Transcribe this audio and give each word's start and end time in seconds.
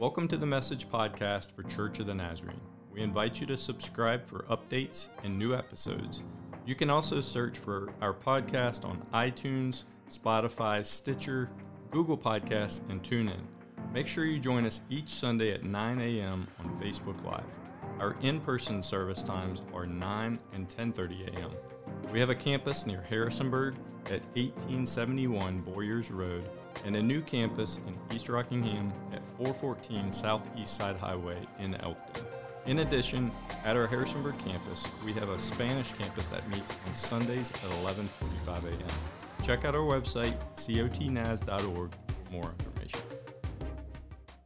Welcome 0.00 0.28
to 0.28 0.38
the 0.38 0.46
Message 0.46 0.88
Podcast 0.88 1.52
for 1.52 1.62
Church 1.64 2.00
of 2.00 2.06
the 2.06 2.14
Nazarene. 2.14 2.62
We 2.90 3.02
invite 3.02 3.38
you 3.38 3.46
to 3.48 3.56
subscribe 3.58 4.24
for 4.24 4.44
updates 4.44 5.10
and 5.24 5.38
new 5.38 5.54
episodes. 5.54 6.22
You 6.64 6.74
can 6.74 6.88
also 6.88 7.20
search 7.20 7.58
for 7.58 7.92
our 8.00 8.14
podcast 8.14 8.86
on 8.86 9.06
iTunes, 9.12 9.84
Spotify, 10.08 10.86
Stitcher, 10.86 11.50
Google 11.90 12.16
Podcasts, 12.16 12.80
and 12.88 13.02
TuneIn. 13.02 13.42
Make 13.92 14.06
sure 14.06 14.24
you 14.24 14.38
join 14.38 14.64
us 14.64 14.80
each 14.88 15.10
Sunday 15.10 15.52
at 15.52 15.64
9 15.64 16.00
a.m. 16.00 16.48
on 16.60 16.80
Facebook 16.80 17.22
Live. 17.22 17.44
Our 17.98 18.16
in-person 18.22 18.82
service 18.82 19.22
times 19.22 19.60
are 19.74 19.84
9 19.84 20.38
and 20.54 20.66
10:30 20.66 21.36
a.m. 21.36 21.50
We 22.12 22.18
have 22.18 22.30
a 22.30 22.34
campus 22.34 22.86
near 22.86 23.02
Harrisonburg 23.02 23.76
at 24.06 24.24
1871 24.34 25.60
Boyers 25.60 26.10
Road 26.10 26.44
and 26.84 26.96
a 26.96 27.02
new 27.02 27.20
campus 27.20 27.78
in 27.86 27.96
East 28.12 28.28
Rockingham 28.28 28.92
at 29.12 29.24
414 29.36 30.10
Southeast 30.10 30.74
Side 30.74 30.96
Highway 30.96 31.38
in 31.60 31.76
Elkton. 31.76 32.26
In 32.66 32.80
addition, 32.80 33.30
at 33.64 33.76
our 33.76 33.86
Harrisonburg 33.86 34.36
campus, 34.38 34.88
we 35.04 35.12
have 35.12 35.28
a 35.28 35.38
Spanish 35.38 35.92
campus 35.92 36.26
that 36.28 36.46
meets 36.48 36.76
on 36.88 36.96
Sundays 36.96 37.52
at 37.52 37.70
11:45 37.84 38.64
a.m. 38.64 39.44
Check 39.44 39.64
out 39.64 39.76
our 39.76 39.82
website 39.82 40.36
cotnaz.org 40.52 41.92
for 41.92 42.32
more 42.32 42.52
information. 42.58 43.00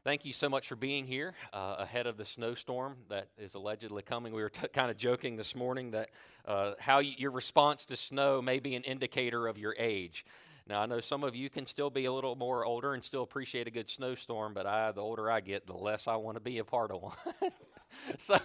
Thank 0.04 0.26
you 0.26 0.34
so 0.34 0.50
much 0.50 0.68
for 0.68 0.76
being 0.76 1.06
here 1.06 1.32
uh, 1.54 1.76
ahead 1.78 2.06
of 2.06 2.18
the 2.18 2.26
snowstorm 2.26 2.96
that 3.08 3.28
is 3.38 3.54
allegedly 3.54 4.02
coming. 4.02 4.34
We 4.34 4.42
were 4.42 4.50
t- 4.50 4.68
kind 4.68 4.90
of 4.90 4.98
joking 4.98 5.36
this 5.36 5.54
morning 5.54 5.92
that 5.92 6.10
uh, 6.46 6.72
how 6.78 6.98
y- 6.98 7.14
your 7.16 7.30
response 7.30 7.86
to 7.86 7.96
snow 7.96 8.42
may 8.42 8.58
be 8.58 8.74
an 8.74 8.82
indicator 8.82 9.46
of 9.46 9.58
your 9.58 9.74
age. 9.78 10.24
Now, 10.66 10.80
I 10.80 10.86
know 10.86 11.00
some 11.00 11.24
of 11.24 11.34
you 11.34 11.50
can 11.50 11.66
still 11.66 11.90
be 11.90 12.06
a 12.06 12.12
little 12.12 12.36
more 12.36 12.64
older 12.64 12.94
and 12.94 13.04
still 13.04 13.22
appreciate 13.22 13.66
a 13.66 13.70
good 13.70 13.88
snowstorm, 13.90 14.54
but 14.54 14.66
I, 14.66 14.92
the 14.92 15.02
older 15.02 15.30
I 15.30 15.40
get, 15.40 15.66
the 15.66 15.74
less 15.74 16.08
I 16.08 16.16
want 16.16 16.36
to 16.36 16.40
be 16.40 16.58
a 16.58 16.64
part 16.64 16.90
of 16.90 17.02
one. 17.02 17.16
so 18.18 18.38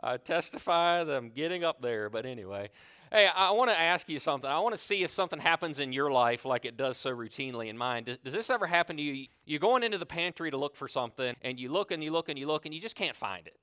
I 0.00 0.16
testify 0.16 1.02
that 1.02 1.16
I'm 1.16 1.30
getting 1.30 1.64
up 1.64 1.82
there, 1.82 2.08
but 2.08 2.24
anyway. 2.24 2.70
Hey, 3.12 3.28
I 3.34 3.52
want 3.52 3.70
to 3.70 3.78
ask 3.78 4.08
you 4.08 4.18
something. 4.20 4.50
I 4.50 4.58
want 4.60 4.74
to 4.74 4.80
see 4.80 5.02
if 5.02 5.12
something 5.12 5.38
happens 5.38 5.78
in 5.78 5.92
your 5.92 6.10
life 6.10 6.44
like 6.44 6.64
it 6.64 6.76
does 6.76 6.98
so 6.98 7.10
routinely 7.10 7.68
in 7.68 7.78
mine. 7.78 8.04
Does, 8.04 8.18
does, 8.18 8.34
this 8.34 8.50
ever 8.50 8.66
happen 8.66 8.96
to 8.96 9.02
you? 9.02 9.26
You're 9.44 9.60
going 9.60 9.84
into 9.84 9.98
the 9.98 10.06
pantry 10.06 10.50
to 10.50 10.56
look 10.56 10.76
for 10.76 10.88
something, 10.88 11.34
and 11.42 11.58
you 11.58 11.70
look 11.70 11.92
and 11.92 12.02
you 12.02 12.10
look 12.10 12.28
and 12.28 12.38
you 12.38 12.46
look, 12.46 12.66
and 12.66 12.74
you 12.74 12.80
just 12.80 12.96
can't 12.96 13.16
find 13.16 13.46
it. 13.46 13.56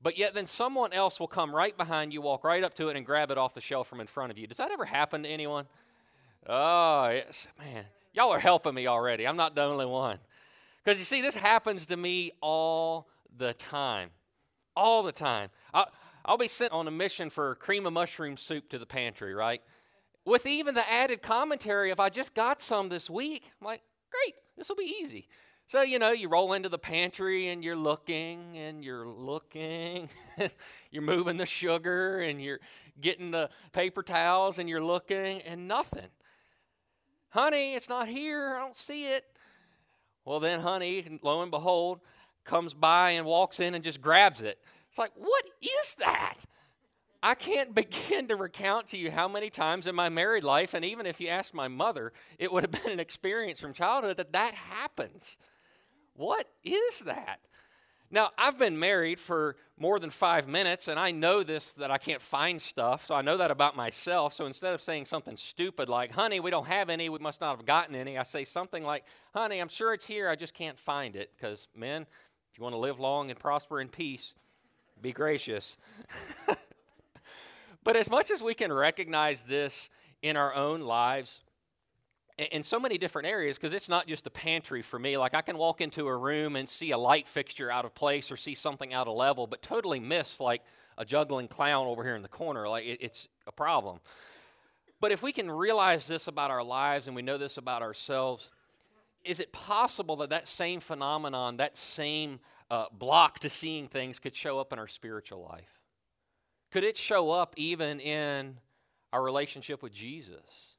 But 0.00 0.16
yet, 0.16 0.34
then 0.34 0.46
someone 0.46 0.92
else 0.92 1.18
will 1.18 1.26
come 1.26 1.54
right 1.54 1.76
behind 1.76 2.12
you, 2.12 2.20
walk 2.20 2.44
right 2.44 2.62
up 2.62 2.74
to 2.74 2.88
it, 2.88 2.96
and 2.96 3.04
grab 3.04 3.30
it 3.30 3.38
off 3.38 3.54
the 3.54 3.60
shelf 3.60 3.88
from 3.88 4.00
in 4.00 4.06
front 4.06 4.30
of 4.30 4.38
you. 4.38 4.46
Does 4.46 4.58
that 4.58 4.70
ever 4.70 4.84
happen 4.84 5.24
to 5.24 5.28
anyone? 5.28 5.66
Oh, 6.46 7.08
yes. 7.08 7.48
Man, 7.58 7.84
y'all 8.12 8.30
are 8.30 8.38
helping 8.38 8.74
me 8.74 8.86
already. 8.86 9.26
I'm 9.26 9.36
not 9.36 9.54
the 9.54 9.62
only 9.62 9.86
one. 9.86 10.18
Because 10.84 10.98
you 11.00 11.04
see, 11.04 11.20
this 11.20 11.34
happens 11.34 11.86
to 11.86 11.96
me 11.96 12.30
all 12.40 13.08
the 13.36 13.54
time. 13.54 14.10
All 14.76 15.02
the 15.02 15.12
time. 15.12 15.50
I, 15.74 15.86
I'll 16.24 16.38
be 16.38 16.48
sent 16.48 16.72
on 16.72 16.86
a 16.86 16.92
mission 16.92 17.28
for 17.28 17.56
cream 17.56 17.84
of 17.84 17.92
mushroom 17.92 18.36
soup 18.36 18.68
to 18.68 18.78
the 18.78 18.86
pantry, 18.86 19.34
right? 19.34 19.62
With 20.24 20.46
even 20.46 20.74
the 20.74 20.88
added 20.88 21.22
commentary, 21.22 21.90
if 21.90 21.98
I 21.98 22.08
just 22.08 22.34
got 22.34 22.62
some 22.62 22.88
this 22.88 23.10
week, 23.10 23.42
I'm 23.60 23.66
like, 23.66 23.82
great, 24.10 24.34
this 24.56 24.68
will 24.68 24.76
be 24.76 24.94
easy. 25.02 25.26
So, 25.68 25.82
you 25.82 25.98
know, 25.98 26.12
you 26.12 26.30
roll 26.30 26.54
into 26.54 26.70
the 26.70 26.78
pantry 26.78 27.48
and 27.48 27.62
you're 27.62 27.76
looking 27.76 28.56
and 28.56 28.82
you're 28.82 29.06
looking. 29.06 30.08
you're 30.90 31.02
moving 31.02 31.36
the 31.36 31.44
sugar 31.44 32.20
and 32.20 32.42
you're 32.42 32.60
getting 33.02 33.30
the 33.30 33.50
paper 33.72 34.02
towels 34.02 34.58
and 34.58 34.66
you're 34.66 34.82
looking 34.82 35.42
and 35.42 35.68
nothing. 35.68 36.08
Honey, 37.28 37.74
it's 37.74 37.90
not 37.90 38.08
here. 38.08 38.54
I 38.56 38.60
don't 38.60 38.74
see 38.74 39.08
it. 39.08 39.26
Well, 40.24 40.40
then, 40.40 40.60
honey, 40.60 41.04
lo 41.22 41.42
and 41.42 41.50
behold, 41.50 42.00
comes 42.44 42.72
by 42.72 43.10
and 43.10 43.26
walks 43.26 43.60
in 43.60 43.74
and 43.74 43.84
just 43.84 44.00
grabs 44.00 44.40
it. 44.40 44.58
It's 44.88 44.98
like, 44.98 45.12
what 45.16 45.44
is 45.60 45.96
that? 45.96 46.36
I 47.22 47.34
can't 47.34 47.74
begin 47.74 48.28
to 48.28 48.36
recount 48.36 48.88
to 48.88 48.96
you 48.96 49.10
how 49.10 49.28
many 49.28 49.50
times 49.50 49.86
in 49.86 49.94
my 49.94 50.08
married 50.08 50.44
life, 50.44 50.72
and 50.72 50.82
even 50.82 51.04
if 51.04 51.20
you 51.20 51.28
asked 51.28 51.52
my 51.52 51.68
mother, 51.68 52.14
it 52.38 52.50
would 52.50 52.62
have 52.62 52.72
been 52.82 52.92
an 52.92 53.00
experience 53.00 53.60
from 53.60 53.74
childhood 53.74 54.16
that 54.16 54.32
that 54.32 54.54
happens. 54.54 55.36
What 56.18 56.48
is 56.64 56.98
that? 57.00 57.38
Now, 58.10 58.30
I've 58.36 58.58
been 58.58 58.76
married 58.76 59.20
for 59.20 59.54
more 59.78 60.00
than 60.00 60.10
five 60.10 60.48
minutes, 60.48 60.88
and 60.88 60.98
I 60.98 61.12
know 61.12 61.44
this 61.44 61.74
that 61.74 61.92
I 61.92 61.98
can't 61.98 62.20
find 62.20 62.60
stuff, 62.60 63.06
so 63.06 63.14
I 63.14 63.22
know 63.22 63.36
that 63.36 63.52
about 63.52 63.76
myself. 63.76 64.34
So 64.34 64.46
instead 64.46 64.74
of 64.74 64.80
saying 64.80 65.04
something 65.04 65.36
stupid 65.36 65.88
like, 65.88 66.10
honey, 66.10 66.40
we 66.40 66.50
don't 66.50 66.66
have 66.66 66.90
any, 66.90 67.08
we 67.08 67.20
must 67.20 67.40
not 67.40 67.56
have 67.56 67.64
gotten 67.64 67.94
any, 67.94 68.18
I 68.18 68.24
say 68.24 68.44
something 68.44 68.82
like, 68.82 69.04
honey, 69.32 69.60
I'm 69.60 69.68
sure 69.68 69.94
it's 69.94 70.06
here, 70.06 70.28
I 70.28 70.34
just 70.34 70.54
can't 70.54 70.76
find 70.76 71.14
it. 71.14 71.30
Because, 71.36 71.68
men, 71.76 72.02
if 72.50 72.58
you 72.58 72.64
want 72.64 72.74
to 72.74 72.80
live 72.80 72.98
long 72.98 73.30
and 73.30 73.38
prosper 73.38 73.80
in 73.80 73.88
peace, 73.88 74.34
be 75.00 75.12
gracious. 75.12 75.78
but 77.84 77.94
as 77.94 78.10
much 78.10 78.32
as 78.32 78.42
we 78.42 78.54
can 78.54 78.72
recognize 78.72 79.42
this 79.42 79.88
in 80.22 80.36
our 80.36 80.52
own 80.52 80.80
lives, 80.80 81.42
in 82.38 82.62
so 82.62 82.78
many 82.78 82.98
different 82.98 83.26
areas 83.26 83.58
because 83.58 83.72
it's 83.72 83.88
not 83.88 84.06
just 84.06 84.24
the 84.24 84.30
pantry 84.30 84.80
for 84.80 84.98
me. 84.98 85.18
Like 85.18 85.34
I 85.34 85.42
can 85.42 85.58
walk 85.58 85.80
into 85.80 86.06
a 86.06 86.16
room 86.16 86.54
and 86.54 86.68
see 86.68 86.92
a 86.92 86.98
light 86.98 87.26
fixture 87.26 87.70
out 87.70 87.84
of 87.84 87.94
place 87.94 88.30
or 88.30 88.36
see 88.36 88.54
something 88.54 88.94
out 88.94 89.08
of 89.08 89.16
level, 89.16 89.46
but 89.46 89.60
totally 89.60 89.98
miss 89.98 90.38
like 90.38 90.62
a 90.96 91.04
juggling 91.04 91.48
clown 91.48 91.86
over 91.86 92.04
here 92.04 92.14
in 92.14 92.22
the 92.22 92.28
corner. 92.28 92.68
Like 92.68 92.84
it, 92.84 92.98
it's 93.00 93.28
a 93.46 93.52
problem. 93.52 93.98
But 95.00 95.12
if 95.12 95.22
we 95.22 95.32
can 95.32 95.50
realize 95.50 96.06
this 96.06 96.28
about 96.28 96.50
our 96.50 96.62
lives 96.62 97.06
and 97.06 97.16
we 97.16 97.22
know 97.22 97.38
this 97.38 97.56
about 97.56 97.82
ourselves, 97.82 98.50
is 99.24 99.40
it 99.40 99.52
possible 99.52 100.16
that 100.16 100.30
that 100.30 100.48
same 100.48 100.80
phenomenon, 100.80 101.56
that 101.58 101.76
same 101.76 102.40
uh, 102.70 102.86
block 102.92 103.40
to 103.40 103.50
seeing 103.50 103.88
things 103.88 104.18
could 104.18 104.34
show 104.34 104.58
up 104.58 104.72
in 104.72 104.78
our 104.78 104.88
spiritual 104.88 105.42
life? 105.42 105.80
Could 106.70 106.84
it 106.84 106.96
show 106.96 107.30
up 107.30 107.54
even 107.56 108.00
in 108.00 108.58
our 109.12 109.22
relationship 109.22 109.82
with 109.82 109.92
Jesus? 109.92 110.77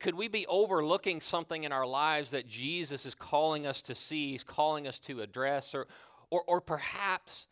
Could 0.00 0.14
we 0.14 0.28
be 0.28 0.46
overlooking 0.46 1.20
something 1.20 1.64
in 1.64 1.72
our 1.72 1.86
lives 1.86 2.30
that 2.30 2.48
Jesus 2.48 3.04
is 3.04 3.14
calling 3.14 3.66
us 3.66 3.82
to 3.82 3.94
see, 3.94 4.32
he's 4.32 4.44
calling 4.44 4.88
us 4.88 4.98
to 5.00 5.20
address, 5.20 5.74
or, 5.74 5.86
or, 6.30 6.42
or 6.46 6.60
perhaps 6.62 7.48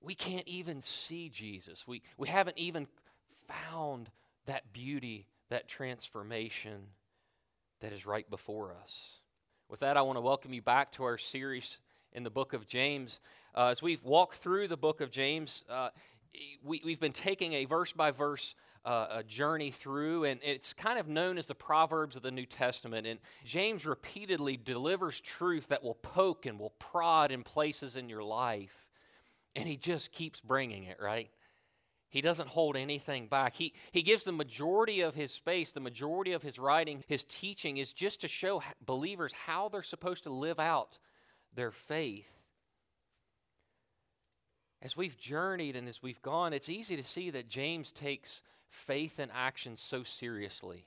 we 0.00 0.14
can't 0.14 0.48
even 0.48 0.80
see 0.80 1.28
Jesus? 1.28 1.86
We, 1.86 2.02
we 2.16 2.28
haven't 2.28 2.58
even 2.58 2.86
found 3.46 4.08
that 4.46 4.72
beauty, 4.72 5.26
that 5.50 5.68
transformation 5.68 6.80
that 7.80 7.92
is 7.92 8.06
right 8.06 8.28
before 8.30 8.74
us. 8.82 9.18
With 9.68 9.80
that, 9.80 9.98
I 9.98 10.02
want 10.02 10.16
to 10.16 10.22
welcome 10.22 10.54
you 10.54 10.62
back 10.62 10.92
to 10.92 11.04
our 11.04 11.18
series 11.18 11.78
in 12.12 12.22
the 12.22 12.30
book 12.30 12.54
of 12.54 12.66
James. 12.66 13.20
Uh, 13.54 13.66
as 13.66 13.82
we've 13.82 14.02
walked 14.02 14.36
through 14.36 14.68
the 14.68 14.76
book 14.76 15.02
of 15.02 15.10
James, 15.10 15.64
uh, 15.68 15.90
we, 16.64 16.80
have 16.88 17.00
been 17.00 17.12
taking 17.12 17.52
a 17.52 17.66
verse 17.66 17.92
by 17.92 18.10
verse 18.10 18.54
uh, 18.86 19.08
a 19.10 19.22
journey 19.24 19.72
through, 19.72 20.24
and 20.24 20.38
it's 20.44 20.72
kind 20.72 20.98
of 20.98 21.08
known 21.08 21.38
as 21.38 21.46
the 21.46 21.54
Proverbs 21.56 22.14
of 22.14 22.22
the 22.22 22.30
New 22.30 22.46
Testament. 22.46 23.06
And 23.06 23.18
James 23.44 23.84
repeatedly 23.84 24.56
delivers 24.56 25.20
truth 25.20 25.66
that 25.68 25.82
will 25.82 25.96
poke 25.96 26.46
and 26.46 26.58
will 26.58 26.72
prod 26.78 27.32
in 27.32 27.42
places 27.42 27.96
in 27.96 28.08
your 28.08 28.22
life. 28.22 28.86
And 29.56 29.66
he 29.66 29.76
just 29.76 30.12
keeps 30.12 30.40
bringing 30.40 30.84
it, 30.84 30.98
right? 31.00 31.28
He 32.10 32.20
doesn't 32.20 32.48
hold 32.48 32.76
anything 32.76 33.26
back. 33.26 33.56
He, 33.56 33.74
he 33.90 34.02
gives 34.02 34.22
the 34.22 34.32
majority 34.32 35.00
of 35.00 35.14
his 35.14 35.32
space, 35.32 35.72
the 35.72 35.80
majority 35.80 36.32
of 36.32 36.42
his 36.42 36.58
writing, 36.58 37.02
his 37.08 37.24
teaching 37.24 37.78
is 37.78 37.92
just 37.92 38.20
to 38.20 38.28
show 38.28 38.62
believers 38.84 39.32
how 39.32 39.68
they're 39.68 39.82
supposed 39.82 40.22
to 40.24 40.30
live 40.30 40.60
out 40.60 40.98
their 41.54 41.72
faith. 41.72 42.30
As 44.80 44.96
we've 44.96 45.18
journeyed 45.18 45.74
and 45.74 45.88
as 45.88 46.02
we've 46.02 46.22
gone, 46.22 46.52
it's 46.52 46.68
easy 46.68 46.96
to 46.96 47.04
see 47.04 47.30
that 47.30 47.48
James 47.48 47.90
takes 47.90 48.42
faith 48.76 49.18
and 49.18 49.30
action 49.34 49.76
so 49.76 50.04
seriously. 50.04 50.86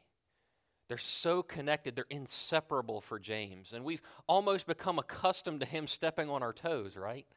They're 0.87 0.97
so 0.97 1.43
connected, 1.43 1.95
they're 1.95 2.05
inseparable 2.09 3.01
for 3.01 3.19
James. 3.19 3.73
And 3.73 3.83
we've 3.83 4.01
almost 4.27 4.65
become 4.67 4.99
accustomed 4.99 5.59
to 5.59 5.65
him 5.65 5.87
stepping 5.87 6.29
on 6.29 6.41
our 6.41 6.53
toes, 6.53 6.95
right? 6.95 7.27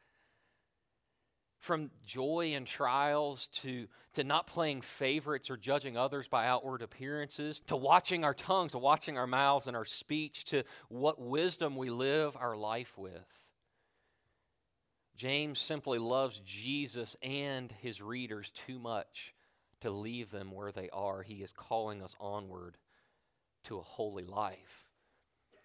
From 1.59 1.91
joy 2.05 2.53
and 2.55 2.65
trials 2.65 3.47
to, 3.61 3.87
to 4.13 4.23
not 4.23 4.47
playing 4.47 4.81
favorites 4.81 5.49
or 5.49 5.57
judging 5.57 5.97
others 5.97 6.27
by 6.27 6.47
outward 6.47 6.81
appearances, 6.81 7.61
to 7.67 7.75
watching 7.75 8.23
our 8.23 8.33
tongues, 8.33 8.71
to 8.71 8.79
watching 8.79 9.17
our 9.17 9.27
mouths 9.27 9.67
and 9.67 9.77
our 9.77 9.85
speech, 9.85 10.45
to 10.45 10.63
what 10.89 11.21
wisdom 11.21 11.75
we 11.75 11.89
live 11.89 12.35
our 12.35 12.57
life 12.57 12.97
with. 12.97 13.27
James 15.15 15.59
simply 15.59 15.99
loves 15.99 16.41
Jesus 16.43 17.15
and 17.21 17.71
his 17.81 18.01
readers 18.01 18.51
too 18.51 18.79
much 18.79 19.32
to 19.83 19.91
leave 19.91 20.31
them 20.31 20.51
where 20.51 20.71
they 20.71 20.89
are. 20.91 21.23
He 21.23 21.35
is 21.43 21.51
calling 21.51 22.01
us 22.01 22.15
onward 22.17 22.77
to 23.65 23.77
a 23.77 23.81
holy 23.81 24.23
life. 24.23 24.89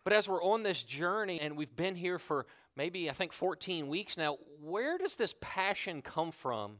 But 0.03 0.13
as 0.13 0.29
we're 0.29 0.43
on 0.43 0.65
this 0.65 0.83
journey 0.83 1.41
and 1.41 1.57
we've 1.57 1.75
been 1.75 1.95
here 1.95 2.19
for 2.19 2.47
maybe, 2.77 3.09
I 3.09 3.13
think, 3.13 3.33
14 3.33 3.87
weeks 3.87 4.17
now, 4.17 4.39
where 4.61 4.99
does 4.99 5.15
this 5.15 5.37
passion 5.41 6.03
come 6.03 6.33
from 6.33 6.79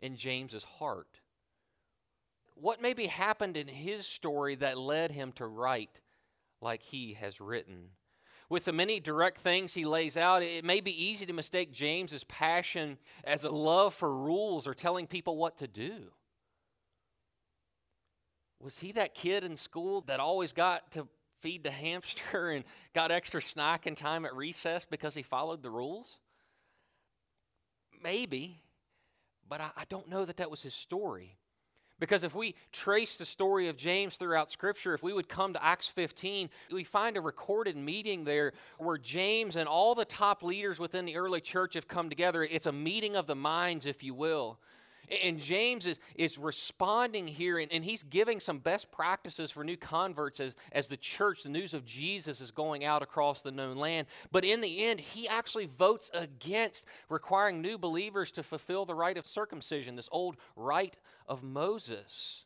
in 0.00 0.16
James's 0.16 0.64
heart? 0.64 1.20
What 2.54 2.80
maybe 2.80 3.06
happened 3.06 3.58
in 3.58 3.68
his 3.68 4.06
story 4.06 4.54
that 4.56 4.78
led 4.78 5.10
him 5.10 5.32
to 5.32 5.46
write 5.46 6.00
like 6.62 6.82
he 6.82 7.14
has 7.20 7.38
written? 7.38 7.90
With 8.48 8.64
the 8.64 8.72
many 8.72 8.98
direct 8.98 9.38
things 9.38 9.74
he 9.74 9.84
lays 9.84 10.16
out, 10.16 10.42
it 10.42 10.64
may 10.64 10.80
be 10.80 11.04
easy 11.04 11.26
to 11.26 11.32
mistake 11.34 11.70
James's 11.70 12.24
passion 12.24 12.96
as 13.24 13.44
a 13.44 13.50
love 13.50 13.92
for 13.92 14.14
rules 14.14 14.66
or 14.66 14.72
telling 14.72 15.06
people 15.06 15.36
what 15.36 15.58
to 15.58 15.68
do. 15.68 16.12
Was 18.62 18.78
he 18.78 18.92
that 18.92 19.14
kid 19.14 19.42
in 19.42 19.56
school 19.56 20.02
that 20.02 20.20
always 20.20 20.52
got 20.52 20.92
to 20.92 21.08
feed 21.40 21.64
the 21.64 21.70
hamster 21.84 22.50
and 22.50 22.64
got 22.94 23.10
extra 23.10 23.40
snacking 23.40 23.96
time 23.96 24.24
at 24.24 24.34
recess 24.34 24.84
because 24.84 25.14
he 25.14 25.22
followed 25.22 25.62
the 25.62 25.70
rules? 25.70 26.18
Maybe, 28.02 28.62
but 29.48 29.60
I, 29.60 29.70
I 29.76 29.84
don't 29.88 30.08
know 30.08 30.24
that 30.24 30.38
that 30.38 30.50
was 30.50 30.62
his 30.62 30.74
story. 30.74 31.36
Because 31.98 32.24
if 32.24 32.34
we 32.34 32.56
trace 32.72 33.16
the 33.16 33.24
story 33.24 33.68
of 33.68 33.76
James 33.76 34.16
throughout 34.16 34.50
Scripture, 34.50 34.92
if 34.92 35.04
we 35.04 35.12
would 35.12 35.28
come 35.28 35.52
to 35.52 35.64
Acts 35.64 35.88
15, 35.88 36.50
we 36.72 36.82
find 36.82 37.16
a 37.16 37.20
recorded 37.20 37.76
meeting 37.76 38.24
there 38.24 38.54
where 38.78 38.98
James 38.98 39.54
and 39.54 39.68
all 39.68 39.94
the 39.94 40.04
top 40.04 40.42
leaders 40.42 40.80
within 40.80 41.04
the 41.04 41.16
early 41.16 41.40
church 41.40 41.74
have 41.74 41.86
come 41.86 42.08
together. 42.08 42.42
It's 42.42 42.66
a 42.66 42.72
meeting 42.72 43.14
of 43.14 43.28
the 43.28 43.36
minds, 43.36 43.86
if 43.86 44.02
you 44.02 44.14
will. 44.14 44.58
And 45.22 45.38
James 45.38 45.84
is, 45.84 46.00
is 46.14 46.38
responding 46.38 47.26
here, 47.26 47.58
and, 47.58 47.70
and 47.72 47.84
he's 47.84 48.02
giving 48.02 48.40
some 48.40 48.58
best 48.58 48.90
practices 48.90 49.50
for 49.50 49.62
new 49.62 49.76
converts 49.76 50.40
as, 50.40 50.56
as 50.72 50.88
the 50.88 50.96
church, 50.96 51.42
the 51.42 51.48
news 51.48 51.74
of 51.74 51.84
Jesus 51.84 52.40
is 52.40 52.50
going 52.50 52.84
out 52.84 53.02
across 53.02 53.42
the 53.42 53.50
known 53.50 53.76
land. 53.76 54.06
But 54.30 54.44
in 54.44 54.60
the 54.60 54.84
end, 54.84 55.00
he 55.00 55.28
actually 55.28 55.66
votes 55.66 56.10
against 56.14 56.86
requiring 57.08 57.60
new 57.60 57.76
believers 57.76 58.32
to 58.32 58.42
fulfill 58.42 58.86
the 58.86 58.94
rite 58.94 59.18
of 59.18 59.26
circumcision, 59.26 59.96
this 59.96 60.08
old 60.12 60.36
rite 60.56 60.96
of 61.26 61.42
Moses. 61.42 62.44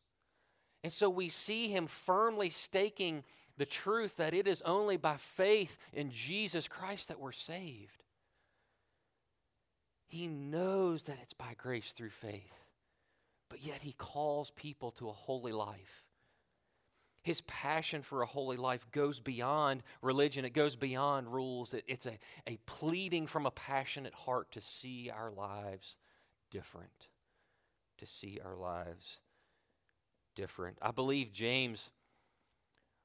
And 0.82 0.92
so 0.92 1.08
we 1.08 1.28
see 1.28 1.68
him 1.68 1.86
firmly 1.86 2.50
staking 2.50 3.22
the 3.58 3.66
truth 3.66 4.16
that 4.16 4.34
it 4.34 4.46
is 4.46 4.62
only 4.62 4.96
by 4.96 5.16
faith 5.16 5.78
in 5.92 6.10
Jesus 6.10 6.68
Christ 6.68 7.08
that 7.08 7.20
we're 7.20 7.32
saved. 7.32 8.02
He 10.16 10.28
knows 10.28 11.02
that 11.02 11.18
it's 11.20 11.34
by 11.34 11.52
grace 11.58 11.92
through 11.92 12.08
faith, 12.08 12.54
but 13.50 13.62
yet 13.62 13.82
he 13.82 13.92
calls 13.92 14.50
people 14.50 14.90
to 14.92 15.10
a 15.10 15.12
holy 15.12 15.52
life. 15.52 16.06
His 17.22 17.42
passion 17.42 18.00
for 18.00 18.22
a 18.22 18.26
holy 18.26 18.56
life 18.56 18.86
goes 18.92 19.20
beyond 19.20 19.82
religion, 20.00 20.46
it 20.46 20.54
goes 20.54 20.74
beyond 20.74 21.30
rules. 21.30 21.74
It, 21.74 21.84
it's 21.86 22.06
a, 22.06 22.18
a 22.46 22.56
pleading 22.64 23.26
from 23.26 23.44
a 23.44 23.50
passionate 23.50 24.14
heart 24.14 24.52
to 24.52 24.62
see 24.62 25.10
our 25.14 25.30
lives 25.30 25.98
different. 26.50 27.08
To 27.98 28.06
see 28.06 28.40
our 28.42 28.56
lives 28.56 29.20
different. 30.34 30.78
I 30.80 30.92
believe 30.92 31.30
James 31.30 31.90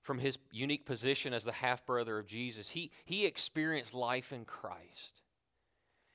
from 0.01 0.17
his 0.17 0.37
unique 0.49 0.85
position 0.85 1.33
as 1.33 1.43
the 1.43 1.51
half 1.51 1.85
brother 1.85 2.17
of 2.19 2.25
Jesus, 2.25 2.69
he, 2.69 2.89
he 3.03 3.25
experienced 3.25 3.93
life 3.93 4.31
in 4.31 4.45
Christ. 4.45 5.21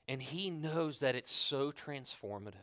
And 0.07 0.21
he 0.21 0.49
knows 0.49 0.99
that 0.99 1.15
it's 1.15 1.31
so 1.31 1.71
transformative. 1.71 2.55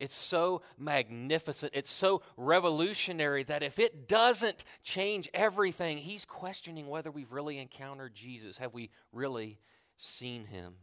It's 0.00 0.14
so 0.14 0.62
magnificent. 0.78 1.72
It's 1.74 1.90
so 1.90 2.22
revolutionary 2.36 3.42
that 3.44 3.62
if 3.64 3.78
it 3.78 4.08
doesn't 4.08 4.64
change 4.82 5.28
everything, 5.34 5.98
he's 5.98 6.24
questioning 6.24 6.88
whether 6.88 7.10
we've 7.10 7.32
really 7.32 7.58
encountered 7.58 8.14
Jesus. 8.14 8.58
Have 8.58 8.74
we 8.74 8.90
really 9.12 9.58
seen 9.96 10.46
him? 10.46 10.74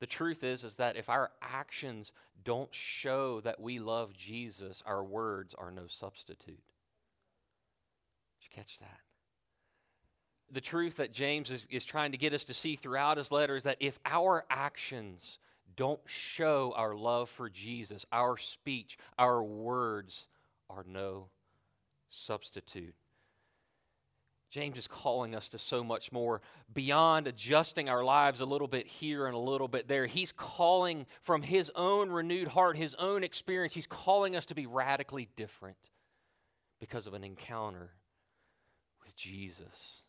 The 0.00 0.06
truth 0.06 0.44
is 0.44 0.64
is 0.64 0.76
that 0.76 0.96
if 0.96 1.08
our 1.08 1.30
actions 1.40 2.12
don't 2.44 2.74
show 2.74 3.40
that 3.40 3.58
we 3.58 3.78
love 3.78 4.12
Jesus, 4.14 4.82
our 4.84 5.02
words 5.02 5.54
are 5.54 5.70
no 5.70 5.86
substitute. 5.86 6.62
Did 8.38 8.42
you 8.42 8.50
catch 8.54 8.78
that? 8.80 9.00
The 10.50 10.60
truth 10.60 10.96
that 10.96 11.12
James 11.12 11.50
is, 11.50 11.66
is 11.70 11.84
trying 11.84 12.12
to 12.12 12.18
get 12.18 12.32
us 12.32 12.44
to 12.44 12.54
see 12.54 12.76
throughout 12.76 13.16
his 13.16 13.32
letter 13.32 13.56
is 13.56 13.64
that 13.64 13.76
if 13.80 13.98
our 14.04 14.44
actions 14.50 15.38
don't 15.76 16.00
show 16.06 16.72
our 16.76 16.94
love 16.94 17.28
for 17.28 17.48
Jesus, 17.48 18.06
our 18.12 18.36
speech, 18.36 18.96
our 19.18 19.42
words 19.42 20.28
are 20.70 20.84
no 20.86 21.28
substitute. 22.10 22.94
James 24.50 24.78
is 24.78 24.86
calling 24.86 25.34
us 25.34 25.48
to 25.48 25.58
so 25.58 25.82
much 25.82 26.12
more 26.12 26.40
beyond 26.72 27.26
adjusting 27.26 27.88
our 27.88 28.04
lives 28.04 28.38
a 28.38 28.44
little 28.44 28.68
bit 28.68 28.86
here 28.86 29.26
and 29.26 29.34
a 29.34 29.38
little 29.38 29.66
bit 29.66 29.88
there. 29.88 30.06
He's 30.06 30.30
calling 30.30 31.06
from 31.22 31.42
his 31.42 31.72
own 31.74 32.10
renewed 32.10 32.46
heart, 32.46 32.76
his 32.76 32.94
own 32.94 33.24
experience. 33.24 33.74
He's 33.74 33.88
calling 33.88 34.36
us 34.36 34.46
to 34.46 34.54
be 34.54 34.66
radically 34.66 35.28
different 35.34 35.76
because 36.78 37.08
of 37.08 37.14
an 37.14 37.24
encounter 37.24 37.90
with 39.02 39.16
Jesus. 39.16 40.03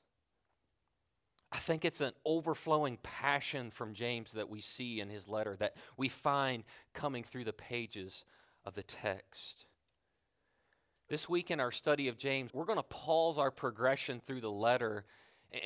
I 1.51 1.57
think 1.57 1.85
it's 1.85 2.01
an 2.01 2.13
overflowing 2.25 2.97
passion 3.01 3.71
from 3.71 3.93
James 3.93 4.33
that 4.33 4.49
we 4.49 4.61
see 4.61 4.99
in 4.99 5.09
his 5.09 5.27
letter 5.27 5.55
that 5.59 5.75
we 5.97 6.09
find 6.09 6.63
coming 6.93 7.23
through 7.23 7.45
the 7.45 7.53
pages 7.53 8.25
of 8.65 8.73
the 8.73 8.83
text. 8.83 9.65
This 11.07 11.29
week 11.29 11.51
in 11.51 11.59
our 11.59 11.71
study 11.71 12.07
of 12.07 12.17
James, 12.17 12.53
we're 12.53 12.65
going 12.65 12.79
to 12.79 12.83
pause 12.83 13.37
our 13.37 13.51
progression 13.51 14.19
through 14.19 14.41
the 14.41 14.51
letter 14.51 15.05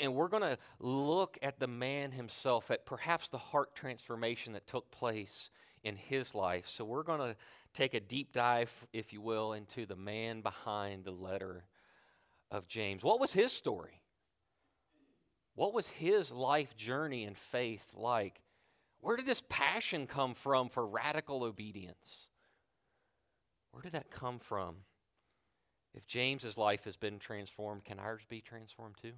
and 0.01 0.13
we're 0.13 0.27
going 0.27 0.43
to 0.43 0.57
look 0.79 1.37
at 1.41 1.59
the 1.59 1.67
man 1.67 2.11
himself, 2.11 2.69
at 2.69 2.85
perhaps 2.85 3.29
the 3.29 3.37
heart 3.37 3.73
transformation 3.75 4.53
that 4.53 4.67
took 4.67 4.91
place 4.91 5.49
in 5.83 5.95
his 5.95 6.35
life. 6.35 6.67
So 6.67 6.83
we're 6.83 7.03
going 7.03 7.19
to 7.19 7.35
take 7.73 7.93
a 7.93 7.99
deep 7.99 8.33
dive, 8.33 8.71
if 8.93 9.13
you 9.13 9.21
will, 9.21 9.53
into 9.53 9.85
the 9.85 9.95
man 9.95 10.41
behind 10.41 11.05
the 11.05 11.11
letter 11.11 11.65
of 12.51 12.67
James. 12.67 13.03
What 13.03 13.19
was 13.19 13.33
his 13.33 13.51
story? 13.51 13.98
What 15.59 15.73
was 15.73 15.89
his 15.89 16.31
life 16.31 16.77
journey 16.77 17.25
and 17.25 17.37
faith 17.37 17.85
like? 17.93 18.39
Where 19.01 19.17
did 19.17 19.25
this 19.25 19.43
passion 19.49 20.07
come 20.07 20.33
from 20.33 20.69
for 20.69 20.87
radical 20.87 21.43
obedience? 21.43 22.29
Where 23.71 23.83
did 23.83 23.91
that 23.91 24.09
come 24.09 24.39
from? 24.39 24.77
If 25.93 26.07
James's 26.07 26.57
life 26.57 26.85
has 26.85 26.95
been 26.95 27.19
transformed, 27.19 27.83
can 27.83 27.99
ours 27.99 28.21
be 28.29 28.39
transformed 28.39 28.95
too? 29.01 29.11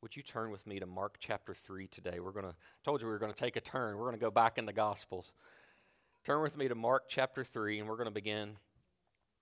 Would 0.00 0.16
you 0.16 0.22
turn 0.22 0.50
with 0.50 0.66
me 0.66 0.80
to 0.80 0.86
Mark 0.86 1.16
chapter 1.18 1.52
3 1.52 1.86
today? 1.88 2.18
We're 2.18 2.32
going 2.32 2.46
to 2.46 2.54
told 2.86 3.02
you 3.02 3.06
we 3.06 3.12
were 3.12 3.18
going 3.18 3.34
to 3.34 3.38
take 3.38 3.56
a 3.56 3.60
turn. 3.60 3.98
We're 3.98 4.06
going 4.06 4.18
to 4.18 4.18
go 4.18 4.30
back 4.30 4.56
in 4.56 4.64
the 4.64 4.72
gospels. 4.72 5.34
Turn 6.24 6.40
with 6.40 6.56
me 6.56 6.68
to 6.68 6.74
Mark 6.74 7.04
chapter 7.06 7.44
3 7.44 7.80
and 7.80 7.86
we're 7.86 7.96
going 7.96 8.06
to 8.06 8.10
begin 8.10 8.56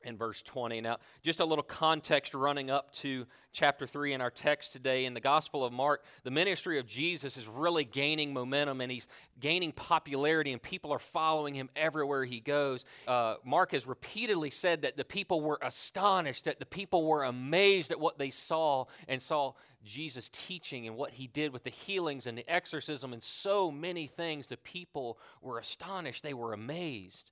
in 0.04 0.16
verse 0.16 0.42
20. 0.42 0.80
Now, 0.80 0.98
just 1.22 1.40
a 1.40 1.44
little 1.44 1.62
context 1.62 2.34
running 2.34 2.70
up 2.70 2.92
to 2.94 3.26
chapter 3.52 3.86
3 3.86 4.14
in 4.14 4.20
our 4.20 4.30
text 4.30 4.72
today. 4.72 5.04
In 5.04 5.14
the 5.14 5.20
Gospel 5.20 5.64
of 5.64 5.72
Mark, 5.72 6.04
the 6.24 6.30
ministry 6.30 6.78
of 6.78 6.86
Jesus 6.86 7.36
is 7.36 7.46
really 7.46 7.84
gaining 7.84 8.32
momentum 8.32 8.80
and 8.80 8.90
he's 8.90 9.06
gaining 9.40 9.72
popularity, 9.72 10.52
and 10.52 10.62
people 10.62 10.92
are 10.92 10.98
following 10.98 11.54
him 11.54 11.68
everywhere 11.76 12.24
he 12.24 12.40
goes. 12.40 12.84
Uh, 13.06 13.36
Mark 13.44 13.72
has 13.72 13.86
repeatedly 13.86 14.50
said 14.50 14.82
that 14.82 14.96
the 14.96 15.04
people 15.04 15.40
were 15.40 15.58
astonished, 15.62 16.44
that 16.44 16.58
the 16.58 16.66
people 16.66 17.06
were 17.06 17.24
amazed 17.24 17.90
at 17.90 18.00
what 18.00 18.18
they 18.18 18.30
saw 18.30 18.86
and 19.08 19.20
saw 19.20 19.52
Jesus 19.84 20.30
teaching 20.32 20.86
and 20.86 20.96
what 20.96 21.10
he 21.10 21.26
did 21.26 21.52
with 21.52 21.64
the 21.64 21.70
healings 21.70 22.26
and 22.26 22.38
the 22.38 22.48
exorcism 22.48 23.12
and 23.12 23.22
so 23.22 23.70
many 23.70 24.06
things. 24.06 24.46
The 24.46 24.56
people 24.56 25.18
were 25.40 25.58
astonished, 25.58 26.22
they 26.22 26.34
were 26.34 26.52
amazed. 26.52 27.30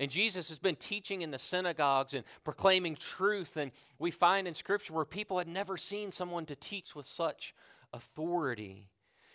And 0.00 0.10
Jesus 0.10 0.48
has 0.48 0.58
been 0.58 0.76
teaching 0.76 1.20
in 1.20 1.30
the 1.30 1.38
synagogues 1.38 2.14
and 2.14 2.24
proclaiming 2.42 2.96
truth. 2.96 3.58
And 3.58 3.70
we 3.98 4.10
find 4.10 4.48
in 4.48 4.54
Scripture 4.54 4.94
where 4.94 5.04
people 5.04 5.36
had 5.36 5.46
never 5.46 5.76
seen 5.76 6.10
someone 6.10 6.46
to 6.46 6.56
teach 6.56 6.96
with 6.96 7.04
such 7.04 7.54
authority. 7.92 8.88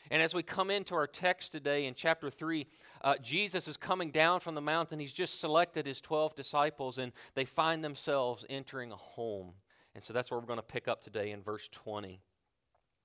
And 0.09 0.23
as 0.23 0.33
we 0.33 0.41
come 0.41 0.71
into 0.71 0.95
our 0.95 1.05
text 1.05 1.51
today 1.51 1.85
in 1.85 1.93
chapter 1.93 2.31
3, 2.31 2.65
uh, 3.03 3.13
Jesus 3.21 3.67
is 3.67 3.77
coming 3.77 4.09
down 4.09 4.39
from 4.39 4.55
the 4.55 4.61
mountain. 4.61 4.99
He's 4.99 5.13
just 5.13 5.39
selected 5.39 5.85
his 5.85 6.01
12 6.01 6.35
disciples, 6.35 6.97
and 6.97 7.11
they 7.35 7.45
find 7.45 7.83
themselves 7.83 8.43
entering 8.49 8.91
a 8.91 8.95
home. 8.95 9.53
And 9.93 10.03
so 10.03 10.13
that's 10.13 10.31
where 10.31 10.39
we're 10.39 10.47
going 10.47 10.57
to 10.57 10.63
pick 10.63 10.87
up 10.87 11.03
today 11.03 11.29
in 11.29 11.43
verse 11.43 11.69
20 11.71 12.19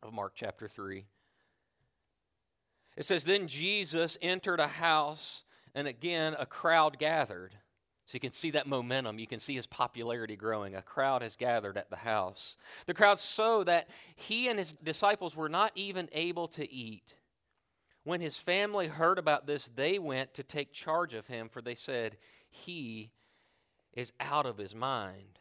of 0.02 0.14
Mark 0.14 0.32
chapter 0.34 0.66
3. 0.66 1.04
It 2.96 3.04
says, 3.04 3.24
Then 3.24 3.46
Jesus 3.46 4.16
entered 4.22 4.60
a 4.60 4.66
house 4.66 5.44
and 5.74 5.88
again, 5.88 6.34
a 6.38 6.46
crowd 6.46 6.98
gathered. 6.98 7.54
So 8.06 8.16
you 8.16 8.20
can 8.20 8.32
see 8.32 8.50
that 8.52 8.66
momentum. 8.66 9.20
You 9.20 9.28
can 9.28 9.38
see 9.38 9.54
his 9.54 9.68
popularity 9.68 10.34
growing. 10.34 10.74
A 10.74 10.82
crowd 10.82 11.22
has 11.22 11.36
gathered 11.36 11.78
at 11.78 11.90
the 11.90 11.96
house. 11.96 12.56
The 12.86 12.94
crowd 12.94 13.20
so 13.20 13.62
that 13.64 13.88
he 14.16 14.48
and 14.48 14.58
his 14.58 14.72
disciples 14.72 15.36
were 15.36 15.48
not 15.48 15.70
even 15.76 16.08
able 16.12 16.48
to 16.48 16.72
eat. 16.72 17.14
When 18.02 18.20
his 18.20 18.36
family 18.36 18.88
heard 18.88 19.18
about 19.18 19.46
this, 19.46 19.70
they 19.76 20.00
went 20.00 20.34
to 20.34 20.42
take 20.42 20.72
charge 20.72 21.14
of 21.14 21.28
him, 21.28 21.48
for 21.48 21.62
they 21.62 21.76
said, 21.76 22.16
He 22.48 23.12
is 23.92 24.12
out 24.18 24.46
of 24.46 24.58
his 24.58 24.74
mind. 24.74 25.38